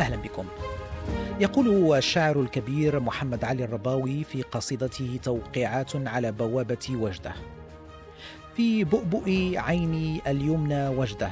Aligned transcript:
أهلا 0.00 0.16
بكم. 0.16 0.46
يقول 1.40 1.96
الشاعر 1.96 2.40
الكبير 2.40 3.00
محمد 3.00 3.44
علي 3.44 3.64
الرباوي 3.64 4.24
في 4.24 4.42
قصيدته 4.42 5.18
توقيعات 5.22 5.92
على 6.08 6.32
بوابة 6.32 6.86
وجدة. 6.90 7.32
في 8.56 8.84
بؤبؤ 8.84 9.28
عيني 9.56 10.20
اليمنى 10.26 10.88
وجدة 10.88 11.30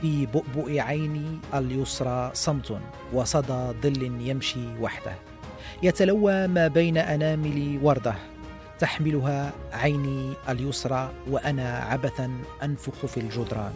في 0.00 0.26
بؤبؤ 0.26 0.78
عيني 0.78 1.38
اليسرى 1.54 2.30
صمت 2.34 2.80
وصدى 3.12 3.72
ظل 3.82 4.02
يمشي 4.02 4.78
وحده. 4.80 5.14
يتلوى 5.82 6.46
ما 6.46 6.68
بين 6.68 6.96
انامل 6.96 7.78
وردة 7.82 8.14
تحملها 8.78 9.52
عيني 9.72 10.32
اليسرى 10.48 11.10
وأنا 11.30 11.78
عبثا 11.78 12.30
أنفخ 12.62 13.06
في 13.06 13.20
الجدران. 13.20 13.72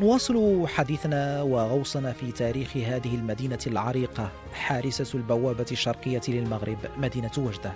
نواصل 0.00 0.66
حديثنا 0.66 1.42
وغوصنا 1.42 2.12
في 2.12 2.32
تاريخ 2.32 2.76
هذه 2.76 3.14
المدينة 3.14 3.58
العريقة 3.66 4.30
حارسة 4.52 5.18
البوابة 5.18 5.66
الشرقية 5.72 6.20
للمغرب 6.28 6.78
مدينة 6.98 7.30
وجدة. 7.38 7.72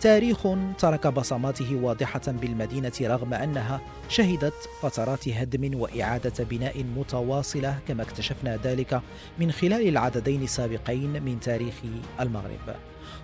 تاريخ 0.00 0.46
ترك 0.78 1.06
بصماته 1.06 1.76
واضحة 1.82 2.20
بالمدينة 2.26 2.92
رغم 3.00 3.34
أنها 3.34 3.80
شهدت 4.08 4.54
فترات 4.82 5.28
هدم 5.28 5.80
وإعادة 5.80 6.44
بناء 6.44 6.84
متواصلة 6.84 7.78
كما 7.88 8.02
اكتشفنا 8.02 8.56
ذلك 8.56 9.00
من 9.38 9.52
خلال 9.52 9.88
العددين 9.88 10.42
السابقين 10.42 11.22
من 11.22 11.40
تاريخ 11.40 11.74
المغرب. 12.20 12.76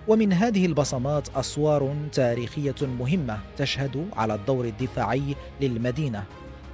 ومن 0.07 0.33
هذه 0.33 0.65
البصمات 0.65 1.27
أسوار 1.35 1.95
تاريخية 2.13 2.75
مهمة 2.99 3.39
تشهد 3.57 4.09
على 4.13 4.35
الدور 4.35 4.65
الدفاعي 4.65 5.35
للمدينة. 5.61 6.23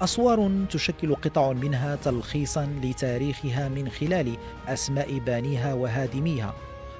أسوار 0.02 0.66
تشكل 0.70 1.16
قطع 1.16 1.52
منها 1.52 1.96
تلخيصا 1.96 2.70
لتاريخها 2.84 3.70
من 3.70 3.90
خلال 3.90 4.38
أسماء 4.68 5.18
بانيها 5.18 5.74
وهادميها 5.74 6.54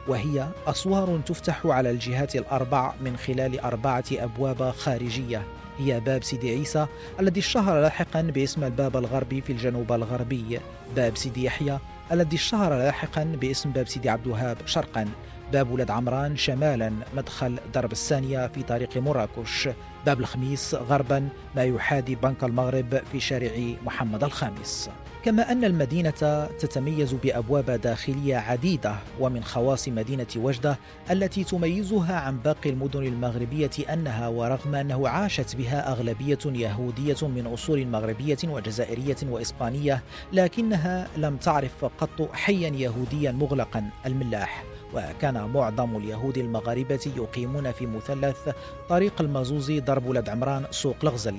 وهي 0.08 0.48
أسوار 0.68 1.20
تفتح 1.26 1.66
على 1.66 1.92
الجهات 1.92 2.36
الأربع 2.36 2.94
من 3.02 3.18
خلال 3.18 3.60
أربعة 3.60 4.04
أبواب 4.12 4.72
خارجية. 4.72 5.44
هي 5.78 6.00
باب 6.00 6.24
سيدي 6.24 6.50
عيسى 6.50 6.88
الذي 7.20 7.40
اشتهر 7.40 7.82
لاحقا 7.82 8.22
باسم 8.22 8.64
الباب 8.64 8.98
الغربي 8.98 9.42
في 9.42 9.54
الجنوب 9.54 9.92
الغربي. 9.92 10.60
باب 10.96 11.18
سيدي 11.18 11.44
يحيى 11.44 11.80
الذي 12.12 12.36
اشتهر 12.36 12.78
لاحقا 12.78 13.24
باسم 13.24 13.72
باب 13.72 13.88
سيدي 13.88 14.10
عبد 14.10 14.26
الوهاب 14.26 14.58
شرقا. 14.66 15.08
باب 15.54 15.72
ولد 15.72 15.92
عمران 15.92 16.38
شمالا 16.38 16.92
مدخل 17.16 17.60
درب 17.74 17.92
الثانية 17.92 18.48
في 18.48 18.64
طريق 18.64 18.98
مراكش. 18.98 19.70
باب 20.06 20.20
الخميس 20.20 20.76
غربا 20.76 21.30
ما 21.56 21.64
يحاذي 21.64 22.16
بنك 22.16 22.44
المغرب 22.44 23.02
في 23.12 23.20
شارع 23.20 23.52
محمد 23.86 24.24
الخامس. 24.24 24.90
كما 25.24 25.52
أن 25.52 25.64
المدينة 25.64 26.48
تتميز 26.60 27.14
بأبواب 27.14 27.72
داخلية 27.72 28.36
عديدة 28.36 28.96
ومن 29.20 29.44
خواص 29.44 29.88
مدينة 29.88 30.28
وجدة 30.36 30.78
التي 31.12 31.44
تميزها 31.44 32.16
عن 32.16 32.38
باقي 32.38 32.70
المدن 32.70 33.04
المغربية 33.04 33.70
أنها 33.94 34.28
ورغم 34.28 34.76
أنه 34.76 35.10
عاشت 35.10 35.56
بها 35.56 35.92
أغلبية 35.92 36.40
يهودية 36.46 37.28
من 37.28 37.48
أصول 37.54 37.88
مغربية 37.88 38.38
وجزائرية 38.44 39.18
وإسبانية 39.24 40.04
لكنها 40.34 41.08
لم 41.18 41.38
تعرف 41.38 41.86
قط 41.86 42.30
حيا 42.34 42.70
يهوديا 42.70 43.32
مغلقا 43.32 43.90
الملاح. 44.06 44.64
وكان 44.94 45.50
معظم 45.54 45.98
اليهود 45.98 46.38
المغاربة 46.38 47.12
يقيمون 47.18 47.72
في 47.72 47.86
مثلث 47.86 48.50
طريق 48.90 49.22
المازوزي 49.22 49.80
ضرب 49.80 50.06
ولد 50.06 50.30
عمران 50.30 50.66
سوق 50.72 50.96
الغزل 51.04 51.36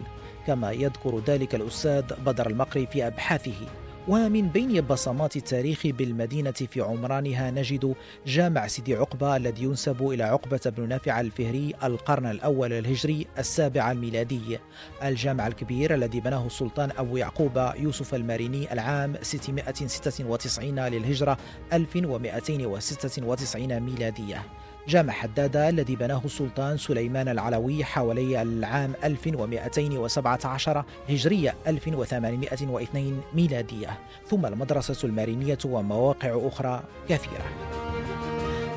كما 0.46 0.72
يذكر 0.72 1.18
ذلك 1.26 1.54
الأستاذ 1.54 2.02
بدر 2.26 2.46
المقري 2.46 2.86
في 2.86 3.06
أبحاثه. 3.06 3.66
ومن 4.08 4.48
بين 4.48 4.80
بصمات 4.80 5.36
التاريخ 5.36 5.86
بالمدينة 5.86 6.50
في 6.50 6.80
عمرانها 6.80 7.50
نجد 7.50 7.94
جامع 8.26 8.66
سيدي 8.66 8.94
عقبة 8.94 9.36
الذي 9.36 9.62
ينسب 9.62 10.08
إلى 10.08 10.24
عقبة 10.24 10.60
بن 10.66 10.88
نافع 10.88 11.20
الفهري 11.20 11.74
القرن 11.84 12.26
الأول 12.26 12.72
الهجري 12.72 13.26
السابع 13.38 13.92
الميلادي. 13.92 14.58
الجامع 15.02 15.46
الكبير 15.46 15.94
الذي 15.94 16.20
بناه 16.20 16.46
السلطان 16.46 16.90
أبو 16.98 17.16
يعقوب 17.16 17.72
يوسف 17.78 18.14
الماريني 18.14 18.72
العام 18.72 19.14
696 19.22 20.80
للهجرة 20.80 21.38
1296 21.72 23.80
ميلادية. 23.80 24.42
جامع 24.88 25.12
حدادة 25.12 25.68
الذي 25.68 25.96
بناه 25.96 26.22
السلطان 26.24 26.76
سليمان 26.76 27.28
العلوي 27.28 27.84
حوالي 27.84 28.42
العام 28.42 28.92
1217 29.04 30.84
هجرية 31.08 31.54
1802 31.66 33.20
ميلادية. 33.34 33.98
ثم 34.26 34.46
المدرسة 34.46 35.08
المارينية 35.08 35.58
ومواقع 35.64 36.40
أخرى 36.48 36.82
كثيرة. 37.08 37.44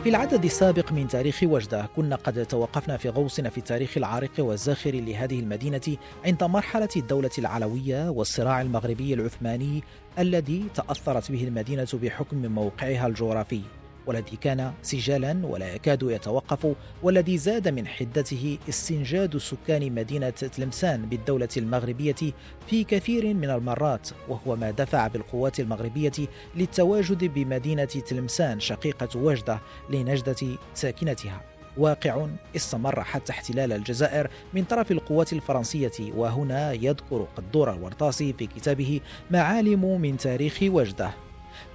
في 0.04 0.10
العدد 0.10 0.46
السابق 0.46 0.92
من 0.92 1.08
تاريخ 1.08 1.40
وجدة 1.44 1.90
كنا 1.96 2.16
قد 2.16 2.46
توقفنا 2.46 2.98
في 2.98 3.10
غوصنا 3.10 3.50
في 3.50 3.58
التاريخ 3.58 3.98
العريق 3.98 4.32
والزاخر 4.40 4.92
لهذه 4.92 5.40
المدينة 5.40 5.98
عند 6.26 6.44
مرحلة 6.44 6.90
الدولة 6.96 7.32
العلوية 7.38 8.10
والصراع 8.10 8.62
المغربي 8.62 9.14
العثماني 9.14 9.84
الذي 10.20 10.66
تأثرت 10.76 11.32
به 11.32 11.44
المدينة 11.44 11.88
بحكم 11.94 12.38
موقعها 12.38 13.08
الجغرافي. 13.08 13.62
والذي 14.08 14.38
كان 14.42 14.74
سجالا 14.82 15.40
ولا 15.44 15.76
يكاد 15.76 16.04
يتوقف 16.04 16.76
والذي 17.04 17.38
زاد 17.38 17.68
من 17.68 17.88
حدته 17.88 18.58
استنجاد 18.70 19.38
سكان 19.38 19.96
مدينة 19.96 20.30
تلمسان 20.30 21.06
بالدولة 21.06 21.50
المغربية 21.58 22.16
في 22.68 22.84
كثير 22.84 23.34
من 23.34 23.50
المرات 23.50 24.10
وهو 24.28 24.56
ما 24.56 24.72
دفع 24.72 25.08
بالقوات 25.08 25.60
المغربية 25.60 26.12
للتواجد 26.56 27.24
بمدينة 27.24 27.86
تلمسان 27.86 28.60
شقيقة 28.60 29.20
وجدة 29.20 29.60
لنجدة 29.90 30.58
ساكنتها. 30.74 31.42
واقع 31.78 32.28
استمر 32.56 33.04
حتى 33.04 33.32
احتلال 33.32 33.74
الجزائر 33.74 34.30
من 34.54 34.64
طرف 34.64 34.92
القوات 34.92 35.34
الفرنسية 35.34 36.14
وهنا 36.16 36.72
يذكر 36.72 37.28
قدور 37.38 37.74
الورطاسي 37.74 38.34
في 38.34 38.48
كتابه 38.48 39.02
معالم 39.32 40.02
من 40.02 40.18
تاريخ 40.18 40.60
وجدة 40.62 41.25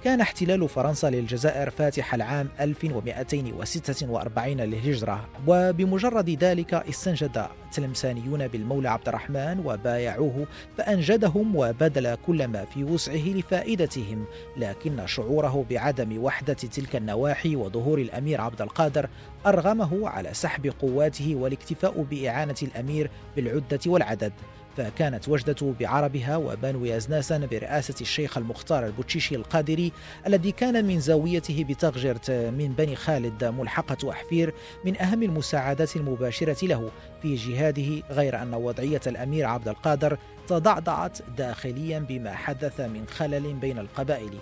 كان 0.03 0.21
احتلال 0.21 0.69
فرنسا 0.69 1.09
للجزائر 1.09 1.69
فاتح 1.69 2.13
العام 2.13 2.49
1246 2.59 4.57
للهجرة 4.61 5.29
وبمجرد 5.47 6.29
ذلك 6.29 6.73
استنجد 6.73 7.47
التلمسانيون 7.65 8.47
بالمولى 8.47 8.89
عبد 8.89 9.07
الرحمن 9.07 9.59
وبايعوه 9.65 10.47
فأنجدهم 10.77 11.55
وبذل 11.55 12.15
كل 12.15 12.47
ما 12.47 12.65
في 12.65 12.83
وسعه 12.83 13.27
لفائدتهم 13.27 14.25
لكن 14.57 15.07
شعوره 15.07 15.65
بعدم 15.69 16.23
وحدة 16.23 16.53
تلك 16.53 16.95
النواحي 16.95 17.55
وظهور 17.55 17.99
الأمير 17.99 18.41
عبد 18.41 18.61
القادر 18.61 19.09
أرغمه 19.45 20.09
على 20.09 20.33
سحب 20.33 20.73
قواته 20.79 21.35
والاكتفاء 21.35 22.01
بإعانة 22.01 22.55
الأمير 22.63 23.09
بالعدة 23.35 23.79
والعدد. 23.85 24.33
فكانت 24.77 25.29
وجدة 25.29 25.73
بعربها 25.79 26.37
وبنو 26.37 26.85
يزناسن 26.85 27.47
برئاسة 27.47 27.95
الشيخ 28.01 28.37
المختار 28.37 28.85
البوتشيشي 28.85 29.35
القادري 29.35 29.91
الذي 30.27 30.51
كان 30.51 30.85
من 30.85 30.99
زاويته 30.99 31.63
بتغجرت 31.63 32.31
من 32.31 32.73
بني 32.77 32.95
خالد 32.95 33.43
ملحقة 33.43 34.11
أحفير 34.11 34.53
من 34.85 35.01
أهم 35.01 35.23
المساعدات 35.23 35.95
المباشرة 35.95 36.65
له 36.65 36.91
في 37.21 37.35
جهاده 37.35 38.03
غير 38.09 38.41
أن 38.41 38.53
وضعية 38.53 39.01
الأمير 39.07 39.45
عبد 39.45 39.67
القادر 39.67 40.17
تضعضعت 40.47 41.19
داخليا 41.37 41.99
بما 41.99 42.35
حدث 42.35 42.79
من 42.79 43.05
خلل 43.07 43.53
بين 43.53 43.79
القبائل. 43.79 44.33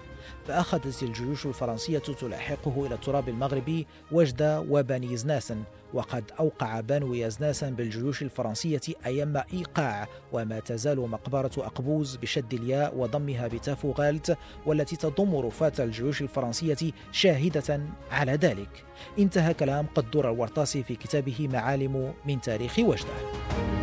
فأخذت 0.50 1.04
الجيوش 1.04 1.46
الفرنسية 1.46 2.00
تلاحقه 2.00 2.86
إلى 2.86 2.96
التراب 2.96 3.30
المغربي 3.30 3.88
وجدة 4.12 4.62
وبني 4.69 5.18
زناسن 5.18 5.63
وقد 5.94 6.24
أوقع 6.40 6.80
بنو 6.80 7.13
يزناسن 7.13 7.75
بالجيوش 7.75 8.22
الفرنسية 8.22 8.81
أيام 9.06 9.44
إيقاع 9.54 10.07
وما 10.34 10.60
تزال 10.60 11.00
مقبرة 11.00 11.51
أقبوز 11.57 12.16
بشد 12.16 12.54
الياء 12.54 12.98
وضمها 12.98 13.48
بتافو 13.48 13.92
غالت 13.92 14.38
والتي 14.66 14.96
تضم 14.96 15.36
رفات 15.36 15.80
الجيوش 15.80 16.22
الفرنسية 16.22 16.92
شاهدة 17.12 17.81
على 18.12 18.31
ذلك. 18.31 18.86
انتهى 19.19 19.54
كلام 19.54 19.86
قدور 19.95 20.31
الورطاسي 20.31 20.84
في 20.84 20.95
كتابه 20.95 21.48
معالم 21.54 22.13
من 22.25 22.42
تاريخ 22.42 22.80
وجده. 22.80 23.79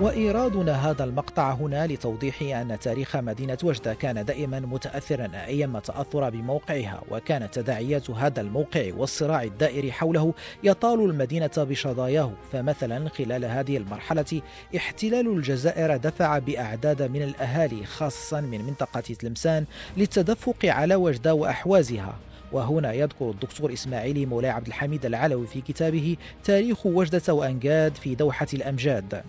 وإيرادنا 0.00 0.90
هذا 0.90 1.04
المقطع 1.04 1.52
هنا 1.52 1.86
لتوضيح 1.86 2.42
أن 2.42 2.78
تاريخ 2.78 3.16
مدينة 3.16 3.58
وجدة 3.62 3.94
كان 3.94 4.24
دائما 4.24 4.60
متأثرا 4.60 5.30
أيما 5.46 5.80
تأثر 5.80 6.30
بموقعها 6.30 7.02
وكانت 7.10 7.54
تداعيات 7.54 8.10
هذا 8.10 8.40
الموقع 8.40 8.90
والصراع 8.96 9.42
الدائري 9.42 9.92
حوله 9.92 10.34
يطال 10.64 11.00
المدينة 11.00 11.50
بشظاياه. 11.56 12.32
فمثلا 12.52 13.08
خلال 13.08 13.44
هذه 13.44 13.76
المرحلة 13.76 14.42
احتلال 14.76 15.28
الجزائر 15.28 15.96
دفع 15.96 16.38
بأعداد 16.38 17.02
من 17.02 17.22
الأهالي 17.22 17.84
خاصة 17.84 18.40
من 18.40 18.64
منطقة 18.64 19.00
تلمسان 19.00 19.64
للتدفق 19.96 20.64
على 20.64 20.94
وجدة 20.94 21.34
وأحوازها. 21.34 22.14
وهنا 22.52 22.92
يذكر 22.92 23.30
الدكتور 23.30 23.72
إسماعيلي 23.72 24.26
مولاي 24.26 24.50
عبد 24.50 24.66
الحميد 24.66 25.06
العلوي 25.06 25.46
في 25.46 25.60
كتابه 25.60 26.16
تاريخ 26.44 26.86
وجدة 26.86 27.34
وأنجاد 27.34 27.94
في 27.94 28.14
دوحة 28.14 28.46
الأمجاد. 28.54 29.22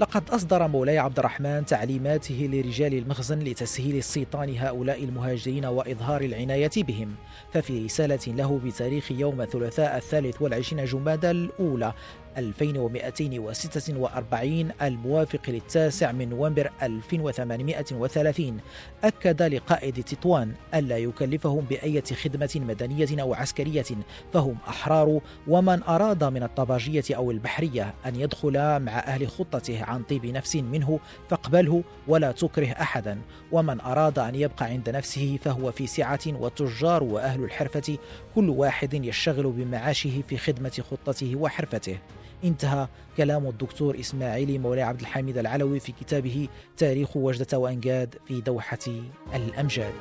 لقد 0.00 0.30
أصدر 0.30 0.68
مولاي 0.68 0.98
عبد 0.98 1.18
الرحمن 1.18 1.64
تعليماته 1.66 2.48
لرجال 2.52 2.94
المخزن 2.94 3.38
لتسهيل 3.38 3.98
استيطان 3.98 4.56
هؤلاء 4.58 5.04
المهاجرين 5.04 5.64
وإظهار 5.64 6.20
العناية 6.20 6.70
بهم. 6.76 7.14
ففي 7.52 7.84
رسالة 7.84 8.18
له 8.26 8.60
بتاريخ 8.64 9.12
يوم 9.12 9.40
الثلاثاء 9.40 9.96
الثالث 9.96 10.42
والعشرين 10.42 10.84
جمادى 10.84 11.30
الأولى 11.30 11.92
2246 12.38 14.70
الموافق 14.82 15.40
للتاسع 15.48 16.12
من 16.12 16.28
نوفمبر 16.28 16.70
1830 16.82 18.60
أكد 19.04 19.42
لقائد 19.42 20.04
تطوان 20.04 20.52
ألا 20.74 20.98
يكلفهم 20.98 21.60
بأية 21.60 22.04
خدمة 22.04 22.50
مدنية 22.56 23.22
أو 23.22 23.34
عسكرية 23.34 23.84
فهم 24.32 24.56
أحرار. 24.68 25.20
ومن 25.48 25.82
أراد 25.82 26.24
من 26.24 26.42
الطباجية 26.42 27.04
أو 27.16 27.30
البحرية 27.30 27.94
أن 28.06 28.16
يدخل 28.16 28.80
مع 28.80 28.98
أهل 28.98 29.28
خطته 29.28 29.84
عن 29.84 30.02
طيب 30.02 30.26
نفس 30.26 30.56
منه 30.56 31.00
فاقبله 31.30 31.82
ولا 32.08 32.32
تكره 32.32 32.72
أحدا. 32.72 33.18
ومن 33.52 33.80
أراد 33.80 34.18
أن 34.18 34.34
يبقى 34.34 34.64
عند 34.64 34.90
نفسه 34.90 35.38
فهو 35.44 35.72
في 35.72 35.86
سعة 35.86 36.20
والتجار 36.26 37.02
وأهل 37.02 37.44
الحرفة 37.44 37.98
كل 38.34 38.48
واحد 38.48 38.94
يشتغل 38.94 39.46
بمعاشه 39.46 40.22
في 40.28 40.36
خدمة 40.36 40.82
خطته 40.90 41.36
وحرفته. 41.36 41.98
انتهى 42.44 42.88
كلام 43.16 43.46
الدكتور 43.46 44.00
إسماعيل 44.00 44.60
مولاي 44.60 44.82
عبد 44.82 45.00
الحميد 45.00 45.38
العلوي 45.38 45.80
في 45.80 45.92
كتابه 45.92 46.48
تاريخ 46.76 47.16
وجدة 47.16 47.58
وأنجاد 47.58 48.14
في 48.26 48.40
دوحة 48.40 48.78
الأمجاد. 49.34 49.94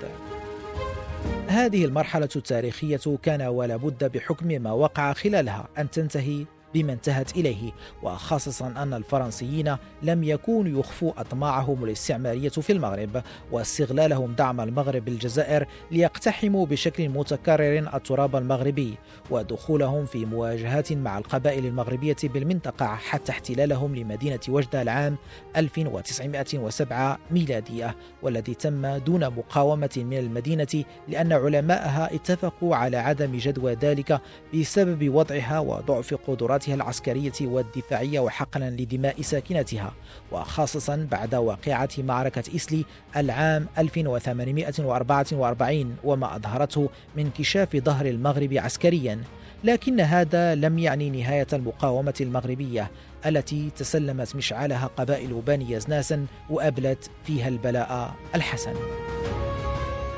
هذه 1.48 1.86
المرحلة 1.86 2.30
التاريخية 2.36 3.18
كان 3.24 3.42
ولا 3.42 3.76
بد 3.76 4.12
بحكم 4.12 4.48
ما 4.48 4.72
وقع 4.72 5.14
خلالها. 5.14 5.68
أن 5.78 5.90
تنتهي 5.90 6.46
بما 6.74 6.94
انتهت 6.94 7.36
إليه 7.36 7.72
وخاصة 8.04 8.68
أن 8.68 8.94
الفرنسيين 8.94 9.76
لم 10.04 10.24
يكونوا 10.24 10.80
يخفوا 10.80 11.22
أطماعهم 11.22 11.84
الاستعمارية 11.84 12.50
في 12.50 12.74
المغرب 12.74 13.24
واستغلالهم 13.52 14.34
دعم 14.34 14.62
المغرب 14.62 15.06
بالجزائر 15.06 15.66
ليقتحموا 15.92 16.66
بشكل 16.66 17.10
متكرر 17.10 17.90
التراب 17.94 18.36
المغربي 18.36 18.98
ودخولهم 19.30 20.06
في 20.06 20.26
مواجهات 20.26 20.94
مع 20.94 21.18
القبائل 21.18 21.66
المغربية 21.66 22.16
بالمنطقة 22.24 22.86
حتى 22.86 23.32
احتلالهم 23.32 23.96
لمدينة 23.96 24.40
وجدة 24.50 24.82
العام 24.82 25.18
1907 25.58 27.20
ميلادية 27.32 27.96
والذي 28.22 28.54
تم 28.54 28.98
دون 28.98 29.28
مقاومة 29.28 29.90
من 29.98 30.18
المدينة 30.18 30.84
لأن 31.08 31.34
علماءها 31.34 32.16
اتفقوا 32.16 32.76
على 32.76 32.98
عدم 32.98 33.38
جدوى 33.38 33.74
ذلك 33.74 34.22
بسبب 34.54 35.10
وضعها 35.16 35.60
وضعف 35.60 36.14
قدرات 36.28 36.57
قدراتها 36.58 36.76
العسكرية 36.76 37.32
والدفاعية 37.42 38.20
وحقنا 38.20 38.70
لدماء 38.70 39.22
ساكنتها 39.22 39.94
وخاصة 40.32 41.08
بعد 41.12 41.36
واقعة 41.36 41.90
معركة 41.98 42.44
إسلي 42.56 42.86
العام 43.16 43.68
1844 43.78 45.96
وما 46.04 46.36
أظهرته 46.36 46.90
من 47.16 47.26
انكشاف 47.26 47.76
ظهر 47.76 48.06
المغرب 48.06 48.54
عسكريا. 48.54 49.24
لكن 49.64 50.00
هذا 50.00 50.56
لم 50.56 50.80
يعني 50.80 51.10
نهاية 51.10 51.48
المقاومة 51.54 52.14
المغربية 52.22 52.92
التي 53.26 53.70
تسلمت 53.78 54.36
مشعلها 54.36 54.90
قبائل 54.98 55.42
بني 55.48 55.72
يزناسن 55.72 56.26
وأبلت 56.50 57.10
فيها 57.24 57.48
البلاء 57.48 58.14
الحسن. 58.36 58.74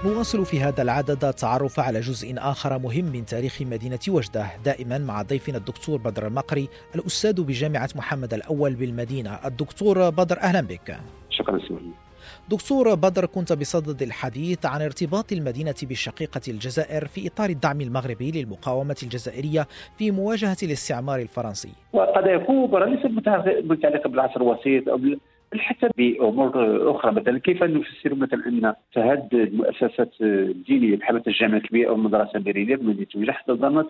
نواصل 0.05 0.45
في 0.45 0.59
هذا 0.59 0.81
العدد 0.81 1.25
التعرف 1.25 1.79
على 1.79 1.99
جزء 1.99 2.33
آخر 2.37 2.79
مهم 2.79 3.05
من 3.05 3.25
تاريخ 3.25 3.61
مدينة 3.61 3.99
وجدة 4.09 4.45
دائما 4.65 4.97
مع 4.97 5.21
ضيفنا 5.21 5.57
الدكتور 5.57 5.97
بدر 5.97 6.27
المقري 6.27 6.67
الأستاذ 6.95 7.41
بجامعة 7.43 7.89
محمد 7.95 8.33
الأول 8.33 8.75
بالمدينة. 8.75 9.39
الدكتور 9.45 10.09
بدر 10.09 10.39
أهلا 10.41 10.61
بك. 10.61 10.97
شكرا 11.29 11.59
سيدي 11.59 11.91
دكتور 12.49 12.95
بدر 12.95 13.25
كنت 13.25 13.53
بصدد 13.53 14.01
الحديث 14.01 14.65
عن 14.65 14.81
ارتباط 14.81 15.31
المدينة 15.31 15.75
بشقيقة 15.83 16.41
الجزائر 16.47 17.07
في 17.07 17.27
إطار 17.27 17.49
الدعم 17.49 17.81
المغربي 17.81 18.31
للمقاومة 18.31 18.97
الجزائرية 19.03 19.67
في 19.97 20.11
مواجهة 20.11 20.57
الاستعمار 20.63 21.19
الفرنسي. 21.19 21.71
وقضايا 21.93 22.37
كبرى 22.37 22.95
ليست 22.95 23.05
متعلقة 23.63 24.09
بالعصر 24.09 24.41
الوسيط 24.41 24.89
أو 24.89 24.97
حتى 25.57 25.87
بأمور 25.97 26.51
أخرى. 26.91 27.11
مثلا 27.11 27.39
كيف 27.39 27.63
نفسر 27.63 28.15
مثلا 28.15 28.47
أن 28.47 28.73
تهدد 28.93 29.33
المؤسسات 29.33 30.11
الدينيه 30.21 30.95
بحال 30.97 31.21
الجامعة 31.27 31.57
الكبيرة 31.57 31.89
أو 31.89 31.95
المدرسة 31.95 32.31
البريليه 32.35 32.75
بمدينه 32.75 33.07
وجده 33.15 33.33
حتى 33.33 33.51
ضمت 33.51 33.87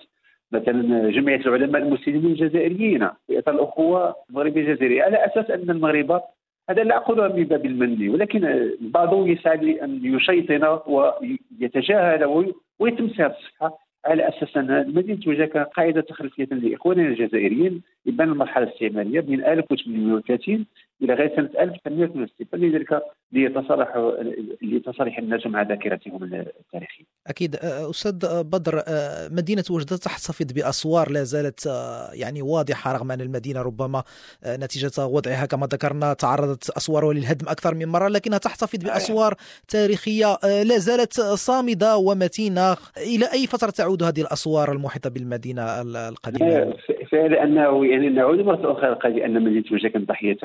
مثلا 0.52 1.10
جمعية 1.10 1.40
العلماء 1.40 1.82
المسلمين 1.82 2.26
الجزائريين 2.26 3.08
في 3.28 3.40
اطار 3.40 3.56
الأخوة 3.56 4.16
المغربيه 4.30 4.62
الجزائرية. 4.62 5.04
على 5.04 5.26
أساس 5.26 5.52
أن 5.52 5.70
المغاربه 5.70 6.22
هذا 6.70 6.84
لا 6.84 6.98
اقولها 6.98 7.28
من 7.28 7.44
باب 7.44 7.66
المن 7.66 8.10
ولكن 8.10 8.46
البعض 8.46 9.28
يسعى 9.28 9.58
لأن 9.58 10.00
يشيطن 10.04 10.80
ويتجاهل 10.88 12.54
ويتمسها 12.80 13.28
الصفحه 13.28 13.78
على 14.06 14.28
أساس 14.30 14.58
أن 14.58 14.94
مدينه 14.96 15.20
وجده 15.28 15.46
كانت 15.46 15.68
قاعدة 15.68 16.02
تخلفيه 16.02 16.46
لإخواننا 16.46 17.08
الجزائريين 17.08 17.82
يبان 18.06 18.30
المرحلة 18.30 18.64
الاستعمارية 18.64 19.22
من 19.22 19.44
1830 19.46 20.66
إلى 21.02 21.14
غاية 21.14 21.36
سنة 21.36 21.50
1868 21.62 22.48
فلذلك 22.52 23.02
لتصالح 23.32 24.14
لتصالح 24.62 25.18
الناس 25.18 25.46
مع 25.46 25.62
ذاكرتهم 25.62 26.24
التاريخية. 26.24 27.04
أكيد 27.28 27.56
أستاذ 27.56 28.44
بدر 28.44 28.84
مدينة 29.32 29.64
وجدة 29.70 29.98
تحتفظ 29.98 30.52
بأسوار 30.52 31.12
لا 31.12 31.24
زالت 31.24 31.66
يعني 32.14 32.42
واضحة 32.42 32.94
رغم 32.94 33.12
أن 33.12 33.22
المدينة 33.22 33.62
ربما 33.62 34.04
نتيجة 34.48 35.06
وضعها 35.06 35.46
كما 35.46 35.68
ذكرنا 35.68 36.14
تعرضت 36.14 36.70
اسوارها 36.70 37.14
للهدم 37.14 37.48
أكثر 37.48 37.76
من 37.76 37.86
مرة 37.86 38.08
لكنها 38.08 38.38
تحتفظ 38.38 38.80
بأسوار 38.84 39.34
تاريخية 39.68 40.38
لا 40.44 40.78
زالت 40.78 41.22
صامدة 41.22 41.98
ومتينة 41.98 42.78
إلى 42.98 43.26
أي 43.34 43.48
فترة 43.48 43.70
تعود 43.70 44.04
هذه 44.04 44.22
الأسوار 44.22 44.72
المحيطة 44.72 45.10
بالمدينة 45.10 45.82
القديمة؟ 45.82 46.74
فلانه 47.12 47.86
يعني 47.86 48.10
نعود 48.10 48.40
مرة 48.40 48.72
أخرى 48.72 48.96
أن 49.26 49.44
مدينه 49.44 49.64
وجده 49.72 49.90
كانت 49.90 50.10
ضحيه 50.10 50.38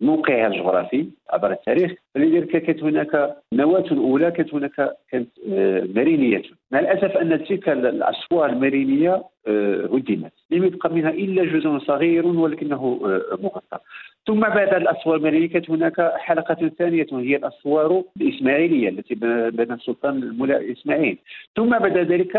موقعها 0.00 0.46
الجغرافي 0.46 1.06
عبر 1.30 1.52
التاريخ. 1.52 1.92
فلذلك 2.14 2.62
كانت 2.62 2.82
هناك 2.82 3.36
نواة 3.52 3.84
أولى 3.90 4.30
كانت 4.30 4.54
هناك 4.54 4.96
كانت 5.10 5.28
آه، 5.52 5.88
مرينية. 5.94 6.42
مع 6.70 6.78
الأسف 6.78 7.16
أن 7.16 7.44
تلك 7.44 7.68
الأسوار 7.68 8.50
المرينية 8.50 9.22
آه، 9.46 9.88
هدمت. 9.92 10.32
لم 10.50 10.64
يبقى 10.64 10.94
منها 10.94 11.10
إلا 11.10 11.44
جزء 11.44 11.78
صغير 11.78 12.26
ولكنه 12.26 13.00
آه، 13.04 13.38
مغطى. 13.42 13.78
ثم 14.26 14.40
بعد 14.40 14.74
الأسوار 14.74 15.16
الماليه 15.16 15.48
كانت 15.48 15.70
هناك 15.70 16.12
حلقة 16.16 16.70
ثانية 16.78 17.06
وهي 17.12 17.36
الأسوار 17.36 18.02
الإسماعيلية 18.20 18.88
التي 18.88 19.14
بنى 19.50 19.74
السلطان 19.74 20.22
المولى 20.22 20.72
إسماعيل. 20.72 21.18
ثم 21.56 21.70
بعد 21.70 21.98
ذلك 21.98 22.36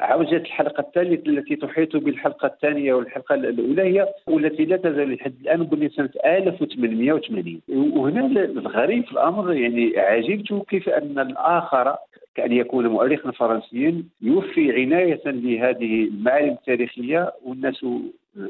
عوجت 0.00 0.32
الحلقة 0.46 0.80
الثالثة 0.80 1.30
التي 1.30 1.56
تحيط 1.56 1.96
بالحلقة 1.96 2.46
الثانية 2.46 2.94
والحلقة 2.94 3.34
الأولى 3.34 3.82
هي 3.82 4.08
والتي 4.26 4.64
لا 4.64 4.76
تزال 4.76 5.14
لحد 5.14 5.34
الآن 5.40 5.62
بنيت 5.62 5.92
سنة 5.92 6.10
1880 6.26 7.60
وهنا 7.68 8.26
الغريب 8.44 9.04
في 9.04 9.12
الأمر 9.14 9.52
يعني 9.52 9.98
عجبت 9.98 10.66
كيف 10.68 10.88
أن 10.88 11.18
الآخر 11.18 11.96
كأن 12.34 12.52
يكون 12.52 12.86
مؤرخا 12.86 13.30
فرنسيا 13.30 14.02
يوفي 14.22 14.72
عناية 14.72 15.20
لهذه 15.26 16.04
المعالم 16.04 16.52
التاريخية 16.52 17.32
والناس 17.44 17.86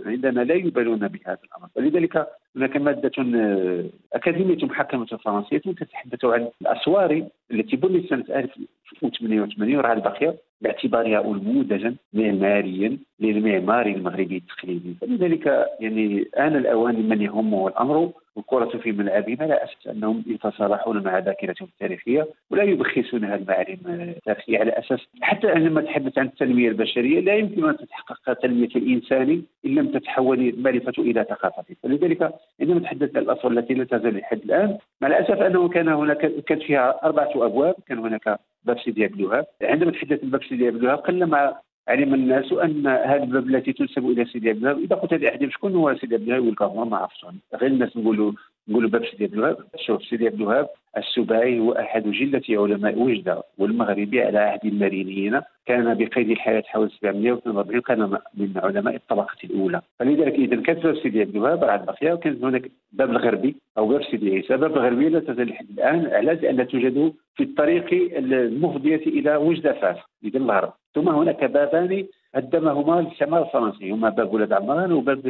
عندنا 0.07 0.41
لا 0.41 0.55
يبالون 0.55 1.09
بهذا 1.09 1.39
الأمر. 1.45 1.69
ولذلك 1.77 2.29
هناك 2.57 2.77
مادة 2.77 3.13
آه، 3.19 3.85
أكاديمية 4.13 4.65
محكمة 4.65 5.07
فرنسية 5.07 5.59
تتحدث 5.59 6.25
عن 6.25 6.49
الأسوار 6.63 7.27
التي 7.51 7.77
بنيت 7.77 8.11
سنة 8.11 8.25
1088 8.29 9.77
وراها 9.77 9.93
الباقية. 9.93 10.35
باعتبارها 10.65 11.23
نموذجا 11.23 11.95
معماريا 12.13 12.99
للمعماري 13.21 13.93
المغربي 13.93 14.37
التقليدي. 14.37 14.95
فلذلك 15.01 15.47
يعني 15.81 16.25
آن 16.39 16.57
الأوان 16.57 16.95
لمن 16.95 17.23
يهمه 17.23 17.69
الأمر 17.69 18.11
الكرة 18.39 18.79
في 18.79 18.93
ملعبهم 18.93 19.37
لا 19.49 19.65
أساس 19.65 19.87
أنهم 19.87 20.25
يتصالحون 20.27 21.03
مع 21.03 21.19
ذاكرتهم 21.19 21.69
التاريخية 21.69 22.29
ولا 22.51 22.63
يبخسونها 22.63 23.35
المعالم 23.35 23.79
التاريخية. 23.87 24.59
على 24.59 24.71
أساس 24.71 25.01
حتى 25.21 25.51
عندما 25.51 25.81
نتحدث 25.81 26.19
عن 26.19 26.27
التنمية 26.27 26.69
البشرية 26.69 27.21
لا 27.21 27.35
يمكن 27.35 27.69
أن 27.69 27.77
تتحقق 27.77 28.33
تنمية 28.33 28.69
الإنسان 28.77 29.43
إن 29.67 29.75
لم 29.75 29.87
تتحول 29.89 30.41
المعرفة 30.41 30.93
إلى 30.99 31.27
ثقافة. 31.31 31.65
فلذلك 31.83 32.35
عندما 32.61 32.79
نتحدث 32.79 33.17
عن 33.17 33.23
الأصل 33.23 33.59
التي 33.59 33.75
لا 33.75 33.85
تزال 33.85 34.17
لحد 34.17 34.41
الآن 34.45 34.79
مع 35.01 35.09
الأسف 35.09 35.43
أنه 35.43 35.69
كان 35.69 35.89
هناك 35.89 36.27
كانت 36.47 36.63
فيها 36.63 37.01
أربعة 37.05 37.31
أبواب 37.35 37.75
كان 37.89 37.99
هناك 37.99 38.39
باب 38.65 38.79
سيدي 38.79 39.05
عبد 39.05 39.21
الوهاب 39.21 39.47
عندما 39.63 39.91
تحدث 39.91 40.25
عن 40.25 40.31
باب 40.31 40.43
سيدي 40.45 40.67
عبد 40.67 40.77
الوهاب 40.77 40.99
قلما 40.99 41.55
علم 41.89 42.15
الناس 42.15 42.53
أن 42.53 42.87
هذه 42.87 43.23
الباب 43.23 43.47
التي 43.47 43.73
تنسب 43.73 44.11
إلى 44.11 44.25
سيدي 44.25 44.51
عبد 44.51 44.59
الوهاب 44.59 44.79
إذا 44.79 44.97
قلت 44.97 45.15
لاحدهم 45.15 45.51
شكون 45.51 45.75
هو 45.75 45.97
سيدي 45.97 46.15
عبد 46.15 46.29
الوهاب 46.29 46.55
يقول 46.61 46.89
ما 46.89 46.97
عرفتش 46.97 47.27
غير 47.55 47.71
الناس 47.71 47.97
نقولوا 47.97 48.33
باب 48.67 49.05
سيدي 49.05 49.25
عبد 49.25 49.35
الوهاب. 49.35 49.57
شوف 49.77 50.03
سيدي 50.05 50.27
عبد 50.27 50.41
الوهاب 50.41 50.69
السباعي 50.97 51.61
هو 51.61 51.73
أحد 51.73 52.03
جلة 52.03 52.43
علماء 52.51 52.99
وجدة 52.99 53.43
والمغربي 53.59 54.23
على 54.23 54.39
عهد 54.39 54.65
المارينيين. 54.65 55.41
كان 55.67 55.95
بقيد 55.95 56.31
الحياة 56.31 56.63
حوالي 56.67 56.91
742 56.91 57.81
كان 57.81 58.19
من 58.35 58.53
علماء 58.57 58.95
الطبقة 58.95 59.37
الأولى. 59.45 59.81
فلذلك 59.99 60.63
كانت 60.63 60.85
باب 60.85 60.97
سيدي 60.97 61.21
عبد 61.21 61.37
الوهاب 61.37 61.65
راه 61.65 61.77
باقيه 61.77 62.13
وكان 62.13 62.45
هناك 62.45 62.71
باب 62.93 63.11
الغربي 63.11 63.57
أو 63.79 63.89
باب 63.89 64.03
سيدي 64.03 64.35
عيسى. 64.35 64.57
باب 64.57 64.77
الغربي 64.77 65.09
لا 65.09 65.21
تزال 65.21 65.49
لحد 65.49 65.71
الآن 65.71 66.07
علاش 66.07 66.39
لأن 66.39 66.69
توجد 66.69 67.13
في 67.37 67.43
الطريق 67.43 68.17
المفضية 68.17 68.97
إلى 69.07 69.37
وجدة 69.37 69.73
فاس 69.73 69.97
اذا 70.25 70.39
الغرب. 70.39 70.73
ثم 70.95 71.09
هناك 71.09 71.45
بابان 71.45 72.07
هدمهما 72.35 73.01
الاستعمار 73.01 73.43
الفرنسي 73.43 73.91
هما 73.91 74.09
باب 74.09 74.35
ولاد 74.35 74.53
عمران 74.53 74.93
وباب 74.93 75.23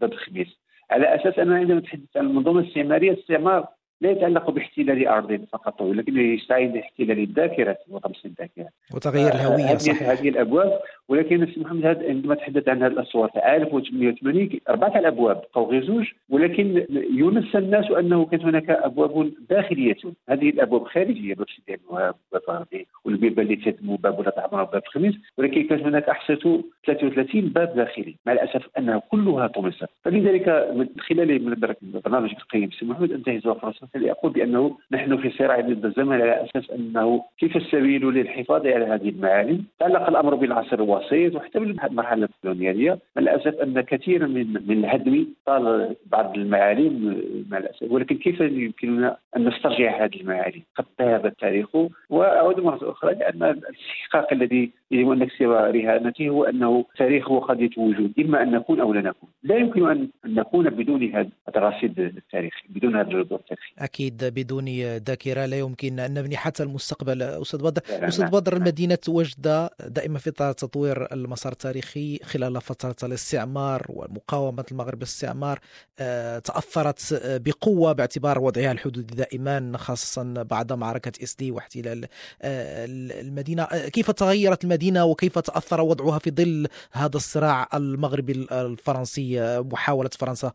باب 0.00 0.12
الخميس 0.12 0.65
على 0.90 1.14
أساس 1.14 1.38
أننا 1.38 1.56
عندما 1.56 1.78
نتحدث 1.78 2.16
عن 2.16 2.26
المنظومه 2.26 2.60
الاستعماريه 2.60 3.10
الاستعمار 3.12 3.68
لا 4.00 4.10
يتعلق 4.10 4.50
باحتلال 4.50 5.08
أرض 5.08 5.44
فقط 5.52 5.80
ولكن 5.80 6.18
يستعين 6.18 6.72
باحتلال 6.72 7.18
الذاكرة 7.18 7.78
وطمس 7.88 8.26
الذاكرة. 8.26 8.68
وتغيير 8.94 9.34
الهوية 9.34 9.76
صحيح. 9.76 10.02
هذه 10.02 10.28
الأبواب 10.28 10.80
ولكن 11.08 11.42
السي 11.42 11.60
محمد 11.60 11.86
هذا 11.86 12.08
عندما 12.08 12.34
تحدث 12.34 12.68
عن 12.68 12.82
هذه 12.82 12.92
الأصوات 12.92 13.36
1880 13.36 14.60
أربعة 14.68 14.98
الأبواب 14.98 15.36
بقوا 15.36 15.66
غير 15.66 15.84
زوج 15.84 16.06
ولكن 16.28 16.86
ينسى 17.10 17.58
الناس 17.58 17.90
أنه 17.90 18.26
كانت 18.26 18.42
هناك 18.42 18.70
أبواب 18.70 19.32
داخلية. 19.50 19.96
هذه 20.28 20.48
الأبواب 20.48 20.84
خارجية 20.84 21.34
باب 21.34 21.46
سيدي 21.56 21.80
الوهاب 21.84 22.14
باب 22.32 22.42
غربي 22.48 22.86
والبيبان 23.04 23.46
اللي 23.46 23.56
تهدموا 23.56 23.96
باب 23.96 24.18
ولا 24.18 24.30
تعمر 24.30 24.64
باب 24.64 24.82
الخميس 24.86 25.14
ولكن 25.38 25.62
كانت 25.62 25.82
هناك 25.82 26.08
احساسه 26.08 26.64
33 26.86 27.40
باب 27.40 27.76
داخلي. 27.76 28.14
مع 28.26 28.32
الأسف 28.32 28.68
أنها 28.78 29.02
كلها 29.10 29.46
طمست. 29.46 29.88
فلذلك 30.04 30.48
من 30.74 30.88
خلال 30.98 31.44
من 31.44 31.52
البرنامج 31.82 32.30
القيم 32.30 32.70
سي 32.70 32.84
محمد 32.84 33.12
انتهز 33.12 33.42
فرصة. 33.42 33.85
لاقول 33.94 34.32
بأنه 34.32 34.78
نحن 34.92 35.16
في 35.16 35.30
صراع 35.30 35.60
ضد 35.60 35.84
الزمن 35.84 36.20
على 36.20 36.44
أساس 36.44 36.70
أنه 36.70 37.22
كيف 37.38 37.56
السبيل 37.56 38.04
للحفاظ 38.04 38.66
على 38.66 38.84
هذه 38.84 39.08
المعالم 39.08 39.64
تعلق 39.78 40.08
الأمر 40.08 40.34
بالعصر 40.34 40.76
الوسيط 40.76 41.34
وحتى 41.34 41.58
بالمرحله 41.58 42.24
الكولونياليه 42.24 42.98
مع 43.16 43.22
الأسف 43.22 43.54
أن 43.54 43.80
كثيرا 43.80 44.26
من 44.26 44.46
من 44.66 44.84
الهدم 44.84 45.26
طال 45.46 45.96
بعض 46.06 46.36
المعالم 46.36 47.22
مع 47.50 47.58
الأسف. 47.58 47.90
ولكن 47.90 48.16
كيف 48.16 48.40
يمكننا 48.40 49.16
أن 49.36 49.48
نسترجع 49.48 50.04
هذه 50.04 50.20
المعالم 50.20 50.62
قد 50.76 50.84
ذهب 51.00 51.26
التاريخ. 51.26 51.76
وأعود 52.10 52.60
مرة 52.60 52.90
أخرى 52.90 53.14
لأن 53.14 53.42
الاستحقاق 53.42 54.32
الذي 54.32 54.70
يجب 54.90 55.10
أن 55.10 55.18
نكسب 55.18 55.50
رهانته 55.50 56.28
هو 56.28 56.44
أنه 56.44 56.84
تاريخ 56.96 57.30
هو 57.30 57.38
قضيه 57.38 57.70
وجود. 57.76 58.12
إما 58.18 58.42
أن 58.42 58.50
نكون 58.50 58.80
أو 58.80 58.92
لا 58.92 59.00
نكون. 59.00 59.28
لا 59.42 59.56
يمكن 59.56 59.90
ان 59.90 60.08
نكون 60.26 60.70
بدون 60.70 61.02
هذا 61.02 61.28
الرصيد 61.56 62.00
التاريخي 62.00 62.62
بدون 62.68 62.96
هذا 62.96 63.02
الجذور 63.02 63.38
التاريخي. 63.38 63.72
أكيد 63.78 64.24
بدون 64.24 64.96
ذاكرة 64.96 65.46
لا 65.46 65.58
يمكن 65.58 66.00
أن 66.00 66.14
نبني 66.14 66.36
حتى 66.36 66.62
المستقبل. 66.62 67.22
أستاذ 67.22 67.60
بدر 67.60 67.82
أستاذ 67.90 68.26
بدر 68.26 68.60
مدينة 68.60 68.98
وجدة 69.08 69.70
دائما 69.86 70.18
في 70.18 70.30
اطار 70.30 70.52
تطوير 70.52 71.12
المسار 71.12 71.52
التاريخي 71.52 72.18
خلال 72.24 72.60
فترة 72.60 72.96
الاستعمار 73.02 73.86
ومقاومة 73.88 74.64
المغرب 74.72 74.98
للاستعمار 74.98 75.60
آه، 75.98 76.38
تأثرت 76.38 77.20
بقوة 77.24 77.92
باعتبار 77.92 78.38
وضعها 78.38 78.72
الحدودي 78.72 79.14
دائما 79.14 79.72
خاصة 79.78 80.42
بعد 80.42 80.72
معركة 80.72 81.12
اسلي 81.22 81.50
واحتلال 81.50 82.04
آه، 82.42 82.86
المدينة. 83.20 83.62
آه، 83.62 83.88
كيف 83.88 84.10
تغيرت 84.10 84.64
المدينة 84.64 85.04
وكيف 85.04 85.38
تأثر 85.38 85.80
وضعها 85.80 86.18
في 86.18 86.30
ظل 86.30 86.68
هذا 86.92 87.16
الصراع 87.16 87.68
المغربي 87.74 88.46
الفرنسي؟ 88.52 89.60
محاولة 89.60 90.10
فرنسا 90.18 90.52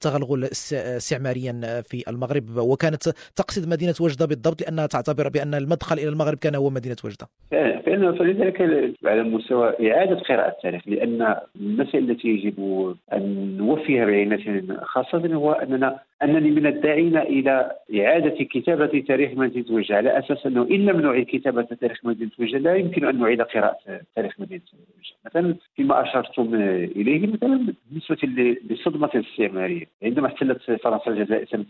تغلغل 0.00 0.44
استعماريا 0.44 1.82
في 1.88 2.04
المغرب 2.08 2.63
وكانت 2.64 3.02
تقصد 3.36 3.68
مدينة 3.68 3.94
وجدة 4.00 4.26
بالضبط 4.26 4.62
لأنها 4.62 4.86
تعتبر 4.86 5.28
بأن 5.28 5.54
المدخل 5.54 5.98
إلى 5.98 6.08
المغرب 6.08 6.38
كان 6.38 6.54
هو 6.54 6.70
مدينة 6.70 6.96
وجدة. 7.04 7.26
فعلا 7.86 8.12
فلذلك 8.12 8.60
على 9.04 9.22
مستوى 9.22 9.92
إعادة 9.92 10.16
قراءة 10.16 10.48
التاريخ 10.48 10.82
لأن 10.86 11.36
المسائل 11.60 12.10
التي 12.10 12.28
يجب 12.28 12.58
أن 13.12 13.56
نوفيها 13.56 14.04
بعنايه 14.04 14.64
خاصة 14.82 15.34
هو 15.34 15.52
أننا 15.52 15.98
أنني 16.22 16.50
من 16.50 16.66
الداعين 16.66 17.16
إلى 17.16 17.70
إعادة 17.98 18.44
كتابة 18.44 19.04
تاريخ 19.08 19.30
مدينة 19.38 19.66
وجدة 19.70 19.96
على 19.96 20.18
أساس 20.18 20.46
أنه 20.46 20.62
إن 20.62 20.86
لم 20.86 21.00
نعيد 21.00 21.26
كتابة 21.26 21.62
تاريخ 21.62 22.00
مدينة 22.04 22.30
وجدة 22.38 22.58
لا 22.58 22.74
يمكن 22.74 23.04
أن 23.04 23.18
نعيد 23.18 23.42
قراءة 23.42 23.78
تاريخ 24.16 24.40
مدينة 24.40 24.62
وجدة 24.72 25.16
مثلا 25.24 25.54
فيما 25.76 26.02
أشرتم 26.02 26.54
إليه 26.54 27.26
مثلا 27.26 27.74
بالنسبة 27.90 28.16
للصدمه 28.70 29.10
الاستعمارية 29.14 29.86
عندما 30.02 30.26
احتلت 30.26 30.62
فرنسا 30.62 31.10
الجزائر 31.10 31.46
سنة 31.46 31.64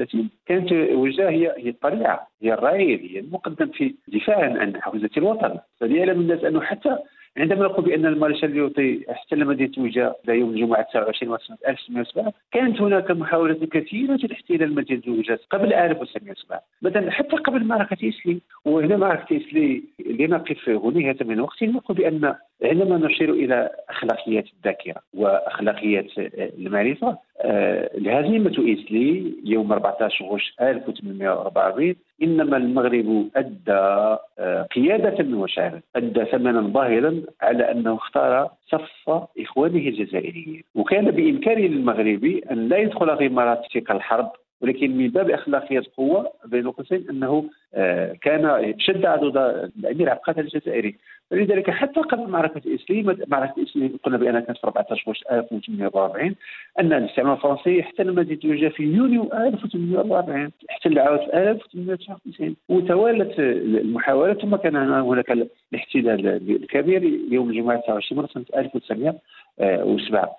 1830 0.00 0.30
كانت 0.46 0.72
وجده 0.94 1.28
هي 1.30 1.54
هي 1.58 1.68
الطليعه 1.70 2.28
هي 2.42 2.54
الرائد 2.54 3.00
هي 3.12 3.18
المقدم 3.18 3.66
في 3.66 3.94
دفاع 4.08 4.58
عن 4.58 4.82
حوزة 4.82 5.10
الوطن. 5.16 5.58
فليعلم 5.80 6.20
الناس 6.20 6.44
أنه 6.44 6.60
حتى 6.60 6.96
عندما 7.38 7.64
نقول 7.64 7.84
بأن 7.84 8.06
المارشال 8.06 8.50
ليوطي 8.50 9.04
احتل 9.10 9.44
مدينه 9.44 9.72
وجه 9.78 10.14
يوم 10.28 10.50
الجمعة 10.50 10.82
29 10.82 11.38
سنه 11.38 11.56
1907 11.68 12.32
كانت 12.52 12.80
هناك 12.80 13.10
محاولات 13.10 13.64
كثيرة 13.64 14.16
لاحتلال 14.16 14.74
مدينه 14.74 15.02
وجه 15.08 15.38
قبل 15.50 15.72
1907 15.74 16.62
مثلا 16.82 17.10
حتى 17.10 17.36
قبل 17.36 17.64
معركة 17.64 18.08
اسلي 18.08 18.40
وهنا 18.64 18.96
معركة 18.96 19.36
اسلي 19.36 19.82
لنقف 20.06 20.68
هنيهه 20.68 21.16
من 21.24 21.40
وقت 21.40 21.62
نقول 21.62 21.96
بأن 21.96 22.34
عندما 22.64 22.96
نشير 22.98 23.30
إلى 23.30 23.70
أخلاقيات 23.88 24.44
الذاكرة 24.58 24.94
وأخلاقيات 25.14 26.06
المعرفة 26.58 27.18
آه، 27.40 27.90
الهزيمة 27.94 28.50
اسلي 28.50 29.34
يوم 29.44 29.72
14 29.72 30.24
غش 30.24 30.54
1844 30.60 31.94
إنما 32.22 32.56
المغرب 32.56 33.28
أدى 33.36 33.72
آه، 34.38 34.62
قيادة 34.62 35.36
وشعرا 35.36 35.80
أدى 35.96 36.24
ثمنا 36.24 36.60
باهظا 36.60 37.22
على 37.42 37.70
أنه 37.70 37.94
اختار 37.94 38.50
صف 38.70 39.28
إخوانه 39.40 39.88
الجزائريين. 39.88 40.62
وكان 40.74 41.10
بامكان 41.10 41.64
المغربي 41.64 42.44
أن 42.50 42.68
لا 42.68 42.76
يدخل 42.76 43.10
غمارات 43.10 43.62
تلك 43.72 43.90
الحرب 43.90 44.30
ولكن 44.60 44.96
من 44.96 45.08
باب 45.08 45.30
اخلاقيات 45.30 45.86
القوة 45.86 46.32
بين 46.44 46.70
قوسين 46.70 47.06
أنه 47.10 47.44
آه، 47.74 48.12
كان 48.22 48.74
شد 48.78 49.06
عضد 49.06 49.36
الأمير 49.78 50.10
عبد 50.10 50.38
الجزائري. 50.38 50.96
فلذلك 51.30 51.70
حتى 51.70 52.00
قبل 52.00 52.30
معركة 52.30 52.74
اسلي 52.74 53.16
معركة 53.28 53.62
اسلي 53.62 53.90
قلنا 54.04 54.18
بأنها 54.18 54.40
كانت 54.40 54.58
في 54.58 54.66
14 54.66 55.12
1844 55.32 56.34
أن 56.80 56.92
الاستعمار 56.92 57.34
الفرنسي 57.34 57.80
احتل 57.80 58.14
مدينة 58.14 58.40
وجه 58.54 58.68
في 58.68 58.82
يونيو 58.82 59.22
1844 59.32 60.50
احتل 60.70 60.98
عاود 60.98 61.18
في 61.18 61.36
1859 61.36 62.56
وتوالت 62.68 63.38
المحاولات 63.38 64.42
ثم 64.42 64.56
كان 64.56 64.76
هناك 64.76 65.30
الاحتلال 65.30 66.26
الكبير 66.50 67.02
يوم 67.30 67.50
الجمعة 67.50 67.80
29 67.80 68.26
سنة 68.26 68.44
1907 68.56 70.36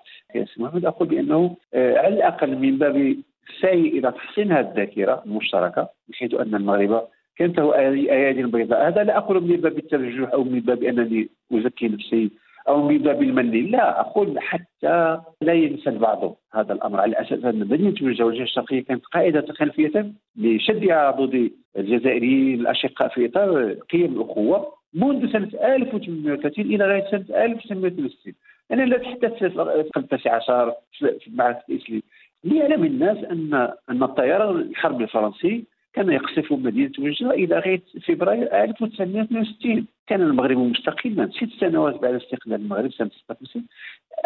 محمد 0.58 0.84
أقول 0.84 1.08
بأنه 1.08 1.56
آه، 1.74 1.98
على 1.98 2.14
الأقل 2.14 2.56
من 2.56 2.78
باب 2.78 3.16
السعي 3.50 3.88
إلى 3.88 4.12
تحسين 4.12 4.52
هذه 4.52 4.68
الذاكرة 4.68 5.22
المشتركة 5.26 5.88
بحيث 6.08 6.34
أن 6.34 6.54
المغاربه 6.54 7.02
كانت 7.38 7.58
له 7.58 7.74
ايادي 7.78 8.42
بيضاء. 8.42 8.88
هذا 8.88 9.04
لا 9.04 9.16
أقول 9.16 9.42
من 9.42 9.56
باب 9.56 9.78
الترجح 9.78 10.32
أو 10.32 10.44
من 10.44 10.60
باب 10.60 10.82
أنني 10.82 11.28
أزكي 11.52 11.88
نفسي 11.88 12.30
أو 12.68 12.88
من 12.88 12.98
باب 12.98 13.22
المن 13.22 13.50
لا 13.70 14.00
أقول 14.00 14.40
حتى 14.40 15.18
لا 15.40 15.52
ينسى 15.52 15.90
البعض 15.90 16.36
هذا 16.54 16.72
الأمر. 16.72 17.00
على 17.00 17.20
أساس 17.20 17.44
أن 17.44 17.58
مدينه 17.58 17.88
الجوجه 17.88 18.42
الشرقية 18.42 18.84
كانت 18.84 19.04
قائده 19.04 19.52
خلفية 19.52 20.12
لشد 20.36 20.90
عضد 20.90 21.50
الجزائريين 21.78 22.60
الأشقاء 22.60 23.08
في 23.08 23.26
إطار 23.26 23.72
قيم 23.72 24.12
الاخوه 24.16 24.72
منذ 24.94 25.32
سنة 25.32 25.50
1830 25.74 26.64
إلى 26.64 26.84
غايه 26.86 27.10
سنة 27.10 27.44
1960 27.44 28.34
أنا 28.72 28.82
لا 28.82 28.98
تحدث 28.98 29.32
في 29.32 29.96
التاسع 29.96 30.34
عشر 30.34 30.74
في 30.98 31.30
معركه 31.34 31.62
الاسلي 31.68 32.02
ليعلم 32.44 32.84
الناس 32.84 33.18
ان 33.24 33.54
أن 33.90 34.02
الطيران 34.02 34.56
الحربي 34.60 35.04
الفرنسي 35.04 35.64
كان 35.98 36.12
يقصف 36.12 36.52
مدينة 36.52 36.92
وجده 36.98 37.30
إلى 37.30 37.58
غاية 37.58 37.82
فبراير 38.06 38.62
1962 38.64 39.86
كان 40.06 40.22
المغرب 40.22 40.58
مستقلا 40.58 41.26
ست 41.26 41.60
سنوات 41.60 41.94
بعد 42.02 42.14
استقلال 42.14 42.60
المغرب 42.60 42.92
سنة 42.92 43.10
56 43.24 43.64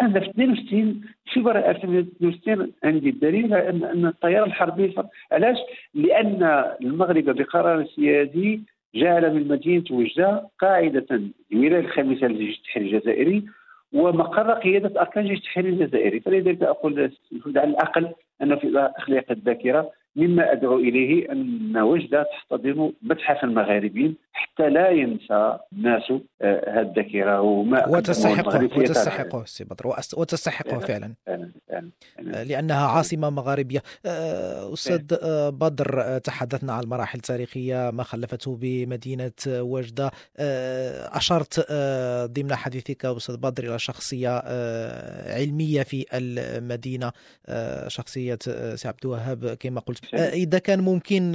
أنا 0.01 0.19
في 0.19 0.29
62 0.29 1.01
في 1.25 1.39
فبراير 1.39 1.69
2062 1.69 2.71
عندي 2.83 3.09
الدليل 3.09 3.53
على 3.53 3.69
ان 3.69 4.05
الطيارة 4.05 4.45
الحربية 4.45 4.93
علاش؟ 5.31 5.57
لأن 5.93 6.65
المغرب 6.81 7.25
بقرار 7.25 7.85
سيادي 7.85 8.61
جعل 8.95 9.33
من 9.33 9.47
مدينة 9.47 9.83
وجده 9.91 10.49
قاعدة 10.59 11.05
الولايه 11.51 11.79
الخامسه 11.79 12.27
للجيش 12.27 12.57
التحرير 12.57 12.95
الجزائري 12.95 13.43
ومقر 13.93 14.53
قيادة 14.53 15.01
أركان 15.01 15.23
الجيش 15.23 15.39
التحرير 15.39 15.73
الجزائري. 15.73 16.19
فلذلك 16.19 16.63
أقول 16.63 17.11
على 17.55 17.69
الأقل 17.69 18.09
أن 18.41 18.55
في 18.55 18.91
إخلاق 18.97 19.25
الذاكرة 19.31 19.91
مما 20.15 20.51
أدعو 20.51 20.77
إليه 20.77 21.31
أن 21.31 21.77
وجدة 21.77 22.23
تحتضن 22.23 22.93
متحف 23.01 23.43
المغاربين 23.43 24.15
حتى 24.33 24.69
لا 24.69 24.89
ينسى 24.89 25.57
الناس 25.73 26.11
هذه 26.11 26.21
آه، 26.41 26.81
الذاكره 26.81 27.41
وما 27.41 27.87
وتستحقه 27.87 28.63
وتستحقه 28.63 29.45
سي 29.45 29.63
بدر 29.63 29.87
وتستحقه 30.17 30.79
فعلا. 30.79 31.13
فعلا 31.25 31.51
فعلا 31.67 31.89
آه، 32.19 32.43
لأنها 32.43 32.87
عاصمة 32.87 33.29
مغاربية. 33.29 33.83
آه، 34.05 34.73
أستاذ 34.73 35.01
بدر 35.51 36.17
تحدثنا 36.17 36.73
عن 36.73 36.83
المراحل 36.83 37.17
التاريخية 37.17 37.91
ما 37.91 38.03
خلفته 38.03 38.57
بمدينة 38.61 39.31
وجدة. 39.47 40.11
أشرت 41.13 41.71
ضمن 42.25 42.55
حديثك 42.55 43.05
أستاذ 43.05 43.37
بدر 43.37 43.63
إلى 43.63 43.79
شخصية 43.79 44.29
علمية 45.33 45.83
في 45.83 46.05
المدينة 46.13 47.11
شخصية 47.87 48.37
سي 48.75 48.87
عبد 48.87 49.05
الوهاب 49.05 49.45
كما 49.59 49.79
قلت 49.79 50.02
إذا 50.13 50.59
كان 50.59 50.79
ممكن 50.79 51.31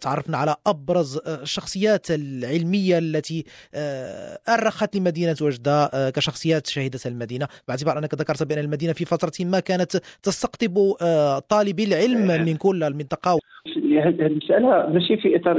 تعرفنا 0.00 0.36
على 0.36 0.56
أبرز 0.66 1.20
الشخصيات 1.26 2.06
العلمية 2.10 2.98
التي 2.98 3.44
آه، 3.74 4.38
أرخت 4.48 4.96
لمدينة 4.96 5.36
وجدة 5.42 5.84
آه، 5.84 6.10
كشخصيات 6.10 6.66
شهيده 6.66 6.98
المدينة. 7.06 7.48
باعتبار 7.68 7.98
أنك 7.98 8.14
ذكرت 8.14 8.42
بأن 8.42 8.58
المدينة 8.58 8.92
في 8.92 9.04
فترة 9.04 9.32
ما 9.40 9.60
كانت 9.60 9.96
تستقطب 10.22 10.78
آه، 11.02 11.38
طالبي 11.38 11.84
العلم 11.84 12.44
من 12.44 12.56
كل 12.56 12.82
المنطقة. 12.82 13.38
هذه 13.76 14.26
المسألة 14.26 14.86
ماشي 14.88 15.16
في 15.16 15.36
إطار 15.36 15.56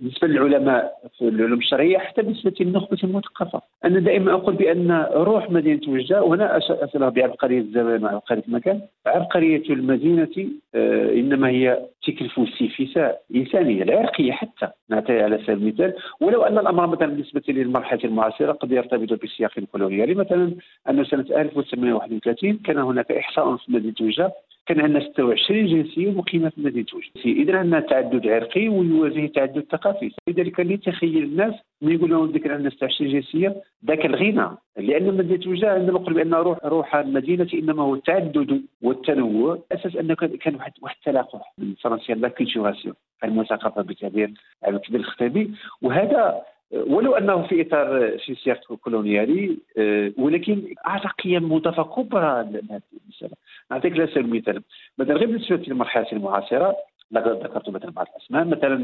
بالنسبة 0.00 0.28
للعلماء 0.28 0.92
في 1.18 1.28
العلوم 1.28 1.58
الشرعية 1.58 1.98
حتى 1.98 2.22
بالنسبة 2.22 2.54
للنخبة 2.60 2.98
المثقفة. 3.04 3.60
أنا 3.84 3.98
دائما 4.00 4.32
أقول 4.32 4.54
بأن 4.54 5.06
روح 5.12 5.50
مدينة 5.50 5.80
وجدة 5.88 6.22
وهنا 6.22 6.58
اصلها 6.58 7.08
بعبقريه 7.08 7.60
الزمان 7.60 8.04
وعبقريه 8.04 8.42
المكان. 8.48 8.80
عبقريه 9.06 9.62
المدينة 9.70 10.50
آه، 10.74 11.12
إنما 11.12 11.48
هي 11.48 11.78
تكلف 12.06 12.38
السيفساء 12.38 13.22
إنسانية 13.34 13.82
العرقيه 13.82 14.32
حتى 14.32 14.68
نعطي 14.88 15.22
على 15.22 15.38
سبيل 15.38 15.56
المثال. 15.56 15.94
ولو 16.20 16.42
أن 16.42 16.58
الأمر 16.58 16.86
مثلا 16.86 17.06
بالنسبة 17.06 17.42
للمرحلة 17.48 18.00
المعاصرة 18.04 18.52
قد 18.52 18.72
يرتبط 18.72 19.20
بالسياق 19.20 19.52
الكولونيالي. 19.58 20.14
مثلا 20.14 20.54
أن 20.88 21.04
سنة 21.04 21.26
1831 21.40 22.56
كان 22.64 22.78
هناك 22.78 23.12
إحصاء 23.12 23.56
في 23.56 23.72
مدينة 23.72 23.94
وجدة. 24.00 24.32
كان 24.70 24.80
عندنا 24.80 25.00
26 25.00 25.66
جنسية 25.66 26.10
مقيمه 26.10 26.48
في 26.48 26.60
مدينه 26.60 26.86
وجده 26.94 27.42
إذا 27.42 27.58
عندنا 27.58 27.80
تعدد 27.80 28.26
عرقي 28.26 28.68
ويواجه 28.68 29.26
تعدد 29.26 29.64
ثقافي. 29.72 30.10
لذلك 30.28 30.60
اللي 30.60 30.76
تخيل 30.76 31.22
الناس 31.22 31.54
من 31.82 31.92
يقول 31.92 32.10
لهم 32.10 32.30
ذكر 32.30 32.52
عندنا 32.52 32.70
26 32.70 33.10
جنسية 33.10 33.62
ذاك 33.86 34.06
الغنى. 34.06 34.48
لأن 34.76 35.16
مدينه 35.16 35.50
وجده 35.50 35.72
عندما 35.72 35.98
نقول 36.00 36.14
بأن 36.14 36.34
روح 36.34 36.58
روح 36.64 36.96
المدينة 36.96 37.48
إنما 37.54 37.82
هو 37.82 37.94
التعدد 37.94 38.62
والتنوع. 38.82 39.58
أساس 39.72 39.96
أنه 39.96 40.14
كان 40.14 40.54
واحد 40.54 40.72
واحد 40.82 40.96
التلاقح 40.98 41.52
من 41.58 41.70
الفرنسيه 41.70 42.14
لا 42.14 42.28
كولتوراسيون 42.28 42.94
المثقفه 43.24 43.82
بتعبير 43.82 44.30
الكبير 44.68 45.00
الخطيبي 45.00 45.50
وهذا 45.82 46.42
ولو 46.72 47.12
انه 47.14 47.42
في 47.42 47.62
إطار 47.62 48.18
في 48.18 48.34
سياق 48.34 48.74
كولونيالي 48.74 49.56
آه، 49.78 50.12
ولكن 50.18 50.74
اعطى 50.86 51.08
قيم 51.08 51.52
مضافه 51.52 51.82
كبرى 51.82 52.48
لهذه 52.50 52.82
المسألة. 53.04 53.36
نعطيك 53.70 53.92
على 53.92 54.06
سبيل 54.06 54.24
المثال 54.24 54.62
مثلا 54.98 55.16
غير 55.16 55.26
بالنسبة 55.26 55.56
للمرحله 55.56 56.06
المعاصرة 56.12 56.76
ذكرت 57.14 57.68
مثلا 57.68 57.90
بعض 57.90 58.06
الأسماء. 58.16 58.44
مثلا 58.44 58.76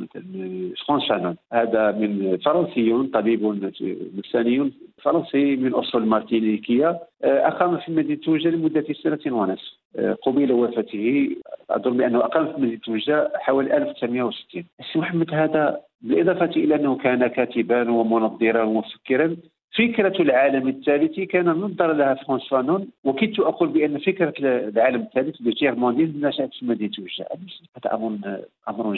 مثلا 0.00 0.24
فرانز 0.86 1.08
فانون 1.08 1.36
هذا 1.52 1.92
من 1.92 2.38
فرنسي 2.44 3.08
طبيب 3.12 3.72
نفساني 4.16 4.72
فرنسي 5.02 5.56
من 5.56 5.74
أصول 5.74 6.06
مارتينيكية 6.06 6.88
آه، 7.24 7.48
أقام 7.48 7.78
في 7.78 7.92
مدينة 7.92 8.20
وجدة 8.20 8.48
لمدة 8.48 8.84
سنة 9.02 9.36
ونصف 9.36 9.78
آه، 9.96 10.12
قبيل 10.12 10.52
وفاته 10.52 11.36
أظن 11.70 11.96
بأنه 11.96 12.18
اقام 12.18 12.52
في 12.52 12.60
مدينة 12.60 12.80
وجدة 12.84 13.32
حوالي 13.34 13.76
1960 13.76 14.64
السي 14.80 14.98
محمد 14.98 15.34
هذا 15.34 15.80
بالإضافة 16.00 16.50
إلى 16.56 16.74
أنه 16.74 16.96
كان 16.96 17.26
كاتبا 17.26 17.90
ومنظرا 17.90 18.62
ومفكرا 18.62 19.36
فكرة 19.78 20.22
العالم 20.22 20.68
الثالث 20.68 21.20
كان 21.20 21.48
نظر 21.48 21.92
لها 21.92 22.14
فرانز 22.14 22.48
فانون 22.48 22.88
وكدت 23.04 23.40
أقول 23.40 23.68
بأن 23.68 23.98
فكرة 23.98 24.34
العالم 24.40 25.00
الثالث 25.00 25.36
le 25.42 25.74
tiers-monde 25.74 26.20
نشأت 26.20 26.54
في 26.54 26.66
مدينة 26.66 26.92
وجدة 26.98 27.26
هذا 27.76 27.94
أمر 27.94 28.40
أمر 28.68 28.94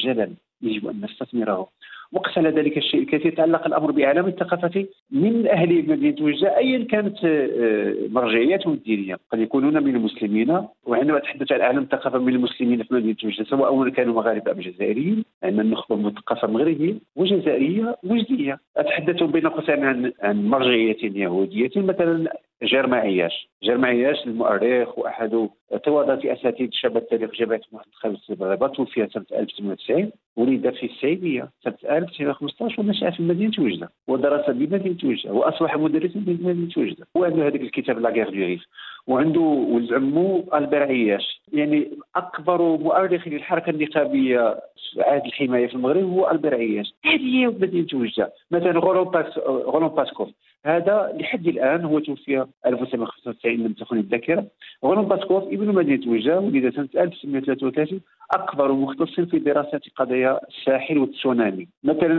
يجب 0.62 0.86
أن 0.88 1.00
نستثمره. 1.04 1.68
وقتل 2.12 2.46
ذلك 2.46 2.76
الشيء 2.78 3.00
الكثير 3.00 3.26
يتعلق 3.26 3.66
الأمر 3.66 3.90
بعالم 3.90 4.26
الثقافة 4.26 4.86
من 5.10 5.46
أهل 5.48 5.88
مدينة 5.88 6.24
وجده 6.24 6.56
ايا 6.56 6.84
كانت 6.84 7.24
آه، 7.24 7.94
مرجعياتهم 8.08 8.72
الدينيه 8.74 9.16
قد 9.32 9.38
يكونون 9.38 9.82
من 9.82 9.96
المسلمين 9.96 10.66
وعندما 10.86 11.16
اتحدث 11.16 11.52
عن 11.52 11.60
عالم 11.60 11.82
الثقافة 11.82 12.18
من 12.18 12.34
المسلمين 12.34 12.82
في 12.82 12.94
مدينة 12.94 13.16
وجده 13.24 13.44
سواء 13.44 13.88
كانوا 13.88 14.14
مغاربة 14.14 14.52
أم 14.52 14.60
جزائريين 14.60 15.24
لأن 15.42 15.60
النخبة 15.60 15.96
مثقفه 15.96 16.48
مغربيه 16.48 16.94
وجزائرية 17.16 17.96
وجديه 18.04 18.58
أتحدث 18.76 19.22
بين 19.22 19.46
قوسين 19.48 19.84
عن 19.84 20.12
عن 20.22 20.46
مرجعية 20.46 20.96
يهودية 21.02 21.70
مثلا 21.76 22.32
جيرما 22.62 22.96
عياش. 22.96 23.48
جيرما 23.62 23.88
عياش 23.88 24.26
المؤرخ 24.26 24.98
وأحد 24.98 25.48
تواضع 25.84 26.32
أساتذة 26.32 26.68
شباب 26.72 26.96
التاريخ 26.96 27.30
جامعة 27.30 27.60
محمد 27.72 27.84
خامس 27.92 28.30
الرباط 28.30 28.76
توفي 28.76 29.08
سنه 29.12 29.24
1990 29.32 30.10
ولد 30.36 30.70
في 30.70 30.86
السعيديه 30.86 31.50
سنة 31.64 31.76
1915 32.00 32.80
ونشا 32.80 33.10
في 33.10 33.22
مدينه 33.22 33.52
وجده 33.58 33.90
ودرس 34.08 34.50
بمدينه 34.50 34.98
وجده 35.04 35.32
وأصبح 35.32 35.76
مدرسا 35.76 36.18
بمدينه 36.18 36.72
وجده 36.76 37.06
وعنده 37.14 37.46
هذاك 37.46 37.60
الكتاب 37.60 37.98
La 37.98 38.10
guerre 38.10 38.30
du 38.30 38.36
Rif 38.36 38.62
وعنده 39.10 39.40
ولد 39.40 39.92
عمو 39.92 40.44
البير 40.54 40.82
عياش 40.82 41.40
يعني 41.52 41.90
أكبر 42.16 42.62
مؤرخ 42.62 43.28
للحركة 43.28 43.70
النقابية 43.70 44.60
في 44.92 45.02
عهد 45.02 45.26
الحماية 45.26 45.66
في 45.66 45.74
المغرب 45.74 46.04
هو 46.04 46.30
البير 46.30 46.54
عياش 46.54 46.94
هذه 47.04 47.36
هي 47.36 47.46
مدينه 47.46 47.86
وجده 47.94 48.32
مثلا 48.50 48.78
رولان 48.78 49.88
باسكوف 49.88 50.28
هذا 50.64 51.12
لحد 51.20 51.46
الآن 51.46 51.84
هو 51.84 51.98
توفي 51.98 52.46
1995 52.66 53.52
لم 53.52 53.72
تخني 53.72 53.98
الذاكرة. 53.98 54.46
رولان 54.84 55.04
باسكوف 55.04 55.44
ابن 55.44 55.74
مدينة 55.74 56.12
وجده 56.12 56.40
ولد 56.40 56.74
سنة 56.74 56.88
1933 57.02 58.00
أكبر 58.30 58.72
مختص 58.72 59.20
في 59.20 59.38
دراسه 59.38 59.80
قضايا 59.96 60.40
الساحل 60.48 60.98
والتسونامي. 60.98 61.68
مثلا 61.84 62.14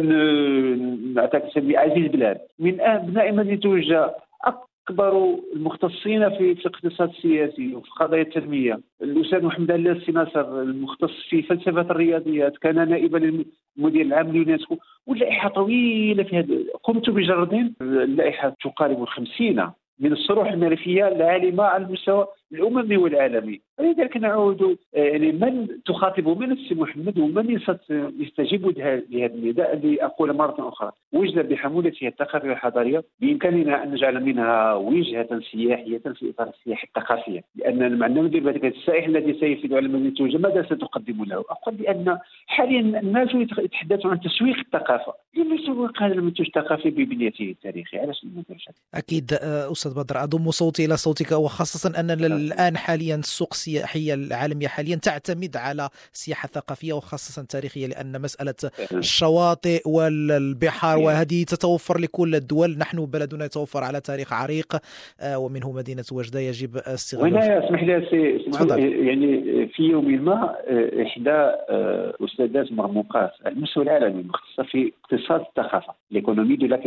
نعطيك 1.15 1.43
سمي 1.53 1.77
عزيز 1.77 2.11
بلال. 2.11 2.37
من 2.59 2.81
أبناء 2.81 3.33
مدينة 3.33 3.73
وجده 3.73 4.15
أكبر 4.91 5.35
المختصين 5.55 6.29
في 6.29 6.51
الاقتصاد 6.51 7.09
السياسي 7.09 7.75
وفي 7.75 7.89
قضايا 7.89 8.21
التنمية. 8.21 8.79
الأستاذ 9.01 9.45
محمد 9.45 9.71
علال 9.71 9.91
سيناصر 9.91 10.61
المختص 10.61 11.11
في 11.29 11.41
فلسفة 11.41 11.81
الرياضيات 11.81 12.57
كان 12.57 12.89
نائبا 12.89 13.17
للمدير 13.17 14.01
العام 14.05 14.27
لليونسكو 14.27 14.77
واللائحة 15.07 15.49
طويلة 15.49 16.23
في 16.23 16.37
هذا. 16.37 16.55
قمت 16.83 17.09
بجردين 17.09 17.73
اللائحة 17.81 18.55
تقارب 18.63 19.01
الخمسين 19.01 19.67
من 19.99 20.11
الصروح 20.11 20.51
المعرفية 20.51 21.07
العالمة 21.07 21.63
على 21.63 21.85
المستوى 21.85 22.27
الاممي 22.53 22.97
والعالمي 22.97 23.61
ولذلك 23.81 24.17
نعود 24.17 24.61
آه، 24.61 24.77
يعني 24.99 25.31
من 25.31 25.67
تخاطب 25.85 26.27
من 26.27 26.51
السي 26.51 26.75
محمد 26.75 27.19
ومن 27.19 27.59
يستجيب 28.19 28.67
لهذا 28.77 29.33
النداء 29.33 29.73
اللي 29.73 30.05
أقول 30.05 30.33
مرة 30.33 30.69
أخرى. 30.69 30.91
وجد 31.13 31.49
بحمولتها 31.49 32.07
الثقافيه 32.07 32.51
الحضاريه 32.51 33.03
بإمكاننا 33.19 33.83
أن 33.83 33.91
نجعل 33.91 34.23
منها 34.23 34.73
وجهة 34.73 35.41
سياحية 35.51 35.97
في 35.97 36.29
إطار 36.29 36.49
السياحة 36.49 36.83
الثقافية. 36.83 37.41
لأن 37.55 37.97
معنى 37.97 38.21
ندير 38.21 38.43
بذلك 38.43 38.65
السائح 38.65 39.05
الذي 39.05 39.33
سيفيد 39.39 39.73
على 39.73 39.87
مدينة 39.87 40.15
توجة 40.15 40.37
ماذا 40.37 40.63
ستقدم 40.63 41.23
له؟ 41.23 41.43
أقول 41.49 41.75
بأن 41.75 42.17
حاليا 42.47 42.79
الناس 42.79 43.29
يتحدثون 43.33 44.11
عن 44.11 44.19
تسويق 44.19 44.57
الثقافة. 44.57 45.13
لم 45.37 45.53
يسوق 45.53 46.03
هذا 46.03 46.13
المنتوج 46.13 46.45
الثقافي 46.45 46.89
ببنيته 46.89 47.43
التاريخية. 47.43 47.99
علاش 47.99 48.25
أكيد 48.95 49.33
آه، 49.33 49.71
أستاذ 49.71 49.95
بدر 49.95 50.23
أضم 50.23 50.51
صوتي 50.51 50.85
إلى 50.85 50.97
صوتك 50.97 51.31
وخاصة 51.31 51.99
أن 51.99 52.11
الان 52.41 52.77
حاليا 52.77 53.15
السوق 53.15 53.49
السياحيه 53.51 54.13
العالميه 54.13 54.67
حاليا 54.67 54.95
تعتمد 54.95 55.57
على 55.57 55.89
السياحه 56.13 56.45
الثقافيه 56.45 56.93
وخاصة 56.93 57.41
التاريخيه 57.41 57.87
لأن 57.87 58.21
مسألة 58.21 58.55
الشواطئ 58.93 59.81
والبحار 59.85 60.97
وهذه 60.97 61.43
تتوفر 61.43 61.97
لكل 61.97 62.35
الدول. 62.35 62.77
نحن 62.77 63.05
بلدنا 63.05 63.45
يتوفر 63.45 63.83
على 63.83 64.01
تاريخ 64.01 64.33
عريق 64.33 64.75
آه، 65.21 65.39
ومنه 65.39 65.71
مدينة 65.71 66.03
وجدة 66.11 66.39
يجب 66.39 66.77
استغلاله 66.77 67.35
وهنا 67.35 67.67
اسمح 67.67 67.83
لي 67.83 67.93
يعني 69.07 69.67
في 69.67 69.83
يوم 69.83 70.25
ما 70.25 70.55
آه، 70.67 71.03
إحدى 71.03 71.29
آه، 71.29 72.13
أستاذات 72.21 72.71
مرموقات 72.71 73.31
على 73.45 73.55
المستوى 73.55 73.83
العالمي 73.83 74.23
مختصه 74.23 74.63
في 74.63 74.91
اقتصاد 75.03 75.41
الثقافة 75.41 75.93
ليكونومي 76.11 76.55
دو 76.55 76.65
لا 76.65 76.81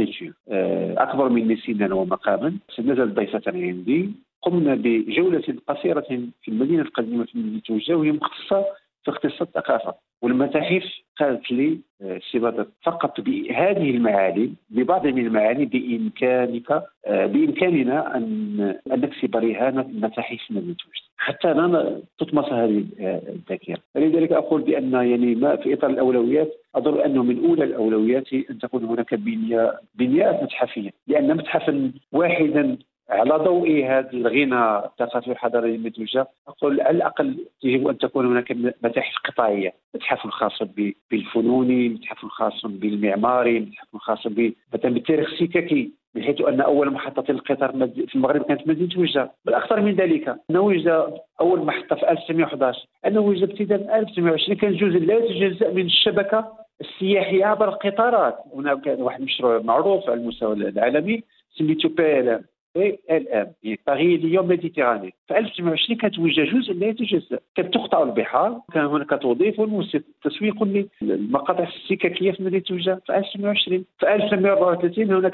أكبر 1.03 1.29
مني 1.29 1.57
سنا 1.57 1.95
ومقاما 1.95 2.55
سنزل 2.77 3.15
ضيفه 3.15 3.43
عندي. 3.47 4.11
قمنا 4.45 4.75
بجولة 4.75 5.43
قصيرة 5.69 6.31
في 6.43 6.49
المدينة 6.49 6.83
القديمة 6.83 7.25
في 7.25 7.39
مدينة 7.39 7.61
توجه 7.61 7.95
وهي 7.95 8.13
مختصه 8.13 8.65
في 9.05 9.11
اقتصاد 9.11 9.49
الثقافة. 9.49 9.95
والمتاحف 10.23 10.85
قالت 11.21 11.53
لي 11.53 11.79
آه، 12.03 12.21
سي 12.33 12.39
بدر 12.39 12.67
فقط 12.83 13.21
بهذه 13.21 13.91
المعالم 13.91 14.55
ببعض 14.71 15.07
من 15.07 15.27
المعالم 15.27 15.65
بإمكانك 15.65 16.71
آه، 17.07 17.27
بإمكاننا 17.27 18.17
أن 18.17 18.61
ان 18.93 19.01
نكسب 19.01 19.37
رهان 19.37 20.01
متاحف 20.01 20.41
مدينة 20.51 20.77
حتى 21.17 21.51
أنا 21.51 22.01
تطمس 22.19 22.45
هذه 22.45 22.85
الذاكرة. 23.01 23.79
لذلك 23.97 24.33
أقول 24.33 24.63
بأن 24.63 24.93
يعني 24.93 25.35
ما 25.35 25.57
في 25.57 25.75
إطار 25.75 25.91
الأولويات 25.91 26.53
أظن 26.75 27.01
أنه 27.01 27.23
من 27.23 27.45
أولى 27.45 27.65
الأولويات 27.65 28.33
أن 28.33 28.59
تكون 28.59 28.85
هناك 28.85 29.15
بنيه 29.15 29.81
بنيات 29.95 30.43
متحفية. 30.43 30.91
لأن 31.07 31.37
متحفا 31.37 31.93
واحدا 32.13 32.77
على 33.11 33.35
ضوء 33.35 33.85
هذا 33.85 34.11
الغنى 34.13 34.79
الثقافي 34.79 35.31
الحضاري 35.31 35.75
المنتوجه 35.75 36.27
أقول 36.49 36.81
على 36.81 36.97
الأقل 36.97 37.47
يجب 37.63 37.89
أن 37.89 37.99
تكون 37.99 38.27
هناك 38.27 38.53
متاحف 38.83 39.15
قطاعيه، 39.25 39.75
متحف 39.95 40.27
خاص 40.27 40.63
بالفنون، 41.11 41.89
متحف 41.89 42.25
خاص 42.25 42.67
بالمعماري، 42.67 43.61
متحف 43.61 43.97
خاص 43.97 44.27
مثلا 44.27 44.95
بالتاريخ 44.95 45.33
السككي 45.33 45.93
بحيث 46.15 46.41
أن 46.41 46.61
أول 46.61 46.91
محطة 46.91 47.31
القطار 47.31 47.73
في 48.09 48.15
المغرب 48.15 48.43
كانت 48.43 48.69
مدينه 48.69 49.01
وجده، 49.01 49.33
بل 49.45 49.55
أكثر 49.55 49.81
من 49.81 49.95
ذلك 49.95 50.37
ان 50.51 50.57
وجده 50.57 51.09
أول 51.41 51.65
محطة 51.65 51.97
في 51.97 52.11
1911 52.11 52.87
ان 53.07 53.19
وجده 53.19 53.45
ابتداء 53.45 53.79
من 53.79 53.91
1920 53.91 54.59
كان 54.59 54.77
جزء 54.77 54.99
لا 54.99 55.15
يتجزأ 55.15 55.71
من 55.71 55.87
الشبكة 55.87 56.53
السياحية 56.81 57.45
عبر 57.45 57.69
القطارات، 57.69 58.39
هناك 58.55 58.87
واحد 58.99 59.21
المشروع 59.21 59.59
معروف 59.59 60.11
على 60.11 60.21
المستوى 60.21 60.53
العالمي 60.53 61.23
سميتو 61.59 61.89
PLM 61.89 63.47
Paris 63.87 64.15
Lyon 64.15 64.49
Méditerranée 64.49 65.15
في 65.29 65.39
1920 65.39 65.99
كانت 65.99 66.15
وجدة 66.15 66.41
جزء 66.43 66.73
لا 66.73 66.87
يتجزأ. 66.87 67.39
كانت 67.55 67.75
تقطع 67.75 68.03
البحار 68.03 68.61
كان 68.73 68.85
هناك 68.85 69.23
توظيف 69.23 69.61
وتسويق 69.61 70.89
للمقاطع 71.03 71.69
السككية 71.69 72.33
في 72.33 72.43
مدينه 72.43 72.63
وجدة 72.63 73.01
في 73.07 73.17
1920 73.17 73.85
في 73.99 74.15
1934 74.15 75.13
هناك 75.13 75.33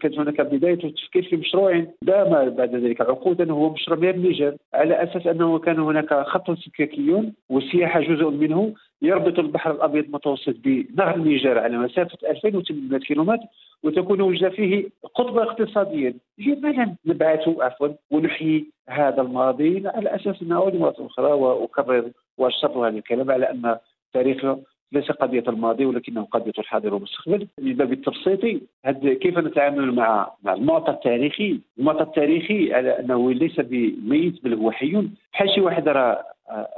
كانت 0.00 0.18
هناك 0.18 0.40
بداية 0.40 0.84
التفكير 0.84 1.22
في 1.22 1.36
مشروع 1.36 1.86
دام 2.02 2.50
بعد 2.50 2.74
ذلك. 2.74 3.00
عقودا 3.00 3.52
هو 3.52 3.72
مشروع 3.72 3.98
مياه 3.98 4.10
النيجر 4.10 4.56
على 4.74 5.02
أساس 5.02 5.26
أنه 5.26 5.58
كان 5.58 5.78
هناك 5.78 6.14
خط 6.14 6.50
سككي 6.50 7.32
والسياحه 7.48 8.00
جزء 8.00 8.30
منه 8.30 8.74
يربط 9.02 9.38
البحر 9.38 9.70
الأبيض 9.70 10.04
المتوسط 10.04 10.54
بنهر 10.64 11.14
النيجر 11.16 11.58
على 11.58 11.78
مسافة 11.78 12.18
2800 12.30 13.00
كيلومتر 13.00 13.46
وتكون 13.82 14.20
وجدة 14.20 14.48
فيه 14.48 14.88
قطبا 15.16 15.42
اقتصاديا 15.42 16.14
لماذا 16.38 16.96
نبعث 17.06 17.48
عفوا 17.48 17.88
ونحيي 18.10 18.66
هذا 18.88 19.22
الماضي 19.22 19.88
على 19.88 20.14
أساس 20.14 20.42
أنه 20.42 20.64
مره 20.64 20.94
أخرى 20.98 21.32
وأكرر 21.32 22.10
واشرط 22.38 22.76
هذا 22.76 22.98
الكلام 22.98 23.30
على 23.30 23.50
أن 23.50 23.76
تاريخ 24.12 24.46
ليس 24.92 25.10
قضية 25.10 25.44
الماضي 25.48 25.84
ولكنه 25.84 26.24
قضية 26.24 26.52
الحاضر 26.58 26.94
والمستقبل. 26.94 27.48
من 27.60 27.72
باب 27.72 27.92
التبسيط 27.92 28.40
كيف 29.22 29.38
نتعامل 29.38 29.94
مع 29.94 30.32
مع 30.42 30.52
المعطى 30.54 30.90
التاريخي؟ 30.90 31.60
المعطى 31.78 32.02
التاريخي 32.02 32.74
على 32.74 32.98
أنه 33.00 33.32
ليس 33.32 33.60
بميت 33.60 34.44
بل 34.44 34.54
هو 34.54 34.70
حي. 34.70 35.08
بحال 35.32 35.50
شي 35.54 35.60
واحد 35.60 35.88
راه 35.88 36.24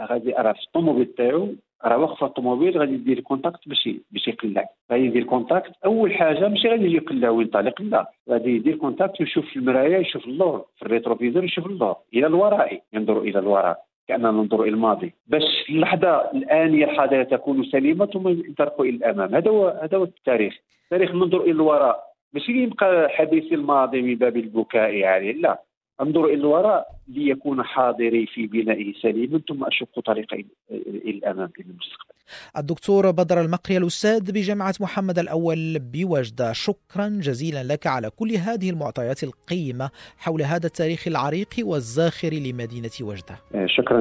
غادي 0.02 0.32
راه 0.32 0.52
في 0.52 0.62
الطوموبيل 0.66 1.06
تاعو. 1.06 1.48
راه 1.84 1.98
واقفه 1.98 2.26
الطوموبيل 2.26 2.78
غادي 2.78 2.94
يدير 2.94 3.20
contact 3.20 3.68
باش 3.68 3.88
باش 4.10 4.28
يقلع. 4.28 4.68
غادي 4.92 5.04
يدير 5.04 5.24
contact 5.24 5.72
أول 5.84 6.14
حاجة 6.14 6.48
ماشي 6.48 6.68
غادي 6.68 6.84
يجي 6.84 6.96
يقلع 6.96 7.30
وينطلق 7.30 7.82
لا 7.82 8.10
غادي 8.30 8.56
يدير 8.56 8.76
contact 8.76 9.20
ويشوف 9.20 9.46
في 9.46 9.56
المرايه 9.56 9.96
يشوف 9.96 10.26
اللور. 10.26 10.64
في 10.76 10.82
ال 10.82 10.87
rétroviseur 10.87 11.44
يشوف 11.44 11.66
اللور. 11.66 11.96
إلى 12.14 12.26
الوراء 12.26 12.82
ينظر 12.92 13.20
إلى 13.20 13.38
الوراء. 13.38 13.78
كأننا 14.08 14.30
ننظر 14.30 14.62
إلى 14.62 14.70
الماضي. 14.70 15.14
باش 15.26 15.42
اللحظة 15.70 16.30
الآنية 16.30 16.84
الحاضره 16.84 17.22
تكون 17.22 17.64
سليمة 17.64 18.06
ثم 18.06 18.28
ينطلق 18.28 18.80
إلى 18.80 18.90
الأمام. 18.96 19.34
هذا 19.34 19.50
هو 19.50 19.80
هذا 19.82 19.98
هو 19.98 20.04
التاريخ. 20.04 20.54
التاريخ 20.84 21.14
ننظر 21.14 21.40
إلى 21.40 21.50
الوراء. 21.50 22.08
ماشي 22.32 22.52
يبقى 22.62 23.08
حديث 23.08 23.52
الماضي 23.52 24.02
من 24.02 24.14
باب 24.14 24.36
البكاء 24.36 25.04
عليه 25.04 25.32
لا. 25.32 25.62
أنظر 26.00 26.24
إلى 26.24 26.34
الوراء 26.34 26.86
ليكون 27.08 27.62
حاضري 27.62 28.26
في 28.26 28.46
بنائه 28.46 28.92
سليما 29.02 29.40
ثم 29.48 29.64
أشق 29.64 30.00
طريقي 30.00 30.44
إلى 30.70 31.10
الامام 31.10 31.50
إلى 31.60 31.70
المستقبل. 31.70 32.14
الدكتور 32.56 33.10
بدر 33.10 33.40
المقري 33.40 33.76
الأستاذ 33.76 34.32
بجامعة 34.32 34.74
محمد 34.80 35.18
الأول 35.18 35.78
بوجدة 35.78 36.52
شكرا 36.52 37.08
جزيلا 37.08 37.62
لك 37.62 37.86
على 37.86 38.10
كل 38.10 38.32
هذه 38.32 38.70
المعطيات 38.70 39.22
القيمة 39.22 39.90
حول 40.18 40.42
هذا 40.42 40.66
التاريخ 40.66 41.08
العريق 41.08 41.48
والزاخر 41.62 42.28
لمدينة 42.28 42.90
وجدة. 43.00 43.36
آه، 43.54 43.66
شكرا 43.66 44.00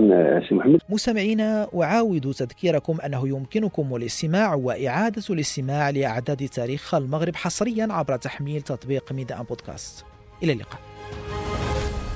سي 0.50 0.56
محمد. 0.56 0.82
مستمعينا 0.90 1.68
أعاود 1.76 2.32
تذكيركم 2.32 2.98
أنه 3.06 3.28
يمكنكم 3.28 3.96
الاستماع 3.96 4.56
وإعادة 4.56 5.24
الاستماع 5.30 5.90
لأعداد 5.90 6.38
تاريخ 6.38 6.96
المغرب 6.96 7.36
حصريا 7.36 7.88
عبر 7.92 8.18
تحميل 8.18 8.62
تطبيق 8.62 9.12
ميدا 9.12 9.42
بودكاست. 9.42 10.06
إلى 10.44 10.54
اللقاء. 10.54 10.97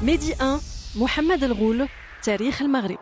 ميدي 0.04 0.34
1 0.42 0.60
محمد 0.96 1.44
الغول 1.44 1.88
تاريخ 2.24 2.62
المغرب. 2.62 2.98